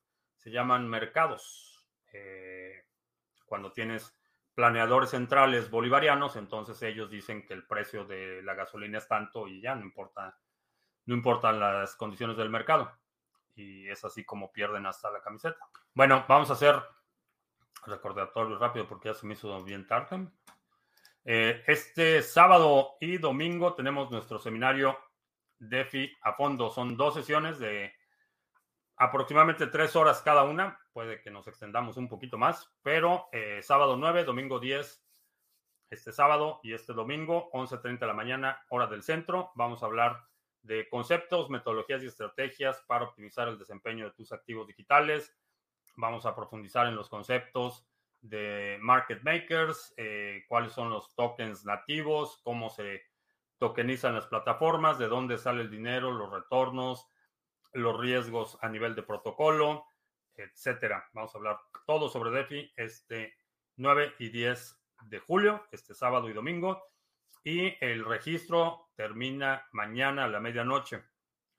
[0.47, 1.85] Se llaman mercados.
[2.13, 2.85] Eh,
[3.47, 4.17] cuando tienes
[4.55, 9.61] planeadores centrales bolivarianos, entonces ellos dicen que el precio de la gasolina es tanto y
[9.61, 10.39] ya no importa,
[11.07, 12.97] no importan las condiciones del mercado.
[13.57, 15.59] Y es así como pierden hasta la camiseta.
[15.93, 16.81] Bueno, vamos a hacer
[17.85, 20.29] recordatorio rápido porque ya se me hizo bien tarde.
[21.25, 24.97] Eh, este sábado y domingo tenemos nuestro seminario
[25.59, 26.71] DeFi a fondo.
[26.71, 27.93] Son dos sesiones de
[28.97, 30.79] aproximadamente tres horas cada una.
[30.93, 35.05] Puede que nos extendamos un poquito más, pero eh, sábado 9, domingo 10,
[35.91, 39.53] este sábado y este domingo, 11.30 de la mañana, hora del centro.
[39.55, 40.27] Vamos a hablar
[40.63, 45.33] de conceptos, metodologías y estrategias para optimizar el desempeño de tus activos digitales.
[45.97, 47.87] Vamos a profundizar en los conceptos
[48.21, 53.03] de market makers, eh, cuáles son los tokens nativos, cómo se
[53.59, 57.07] tokenizan las plataformas, de dónde sale el dinero, los retornos,
[57.77, 59.87] los riesgos a nivel de protocolo,
[60.35, 61.09] etcétera.
[61.13, 63.37] Vamos a hablar todo sobre DeFi este
[63.77, 66.83] 9 y 10 de julio, este sábado y domingo.
[67.45, 71.05] Y el registro termina mañana a la medianoche.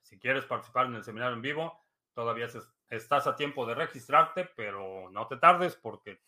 [0.02, 2.48] Si quieres participar en el seminario en vivo, todavía
[2.90, 6.22] estás a tiempo de registrarte, pero no te tardes porque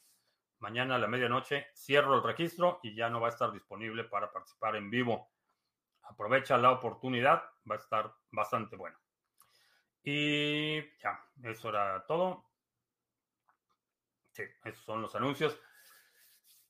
[0.60, 4.32] mañana a la medianoche cierro el registro y ya no va a estar disponible para
[4.32, 5.32] participar en vivo.
[6.04, 8.98] Aprovecha la oportunidad, va a estar bastante bueno.
[10.04, 12.46] Y ya, eso era todo.
[14.32, 15.60] Sí, esos son los anuncios.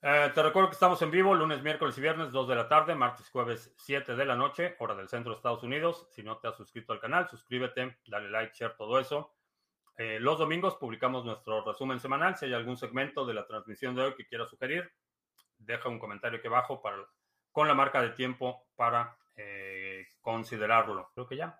[0.02, 2.96] Eh, te recuerdo que estamos en vivo lunes, miércoles y viernes, 2 de la tarde,
[2.96, 6.08] martes, jueves, 7 de la noche, hora del centro de Estados Unidos.
[6.12, 9.36] Si no te has suscrito al canal, suscríbete, dale like, share, todo eso.
[9.98, 12.38] Eh, los domingos publicamos nuestro resumen semanal.
[12.38, 14.90] Si hay algún segmento de la transmisión de hoy que quieras sugerir,
[15.58, 17.06] deja un comentario aquí abajo para,
[17.52, 21.12] con la marca de tiempo para eh, considerarlo.
[21.14, 21.60] Creo que ya.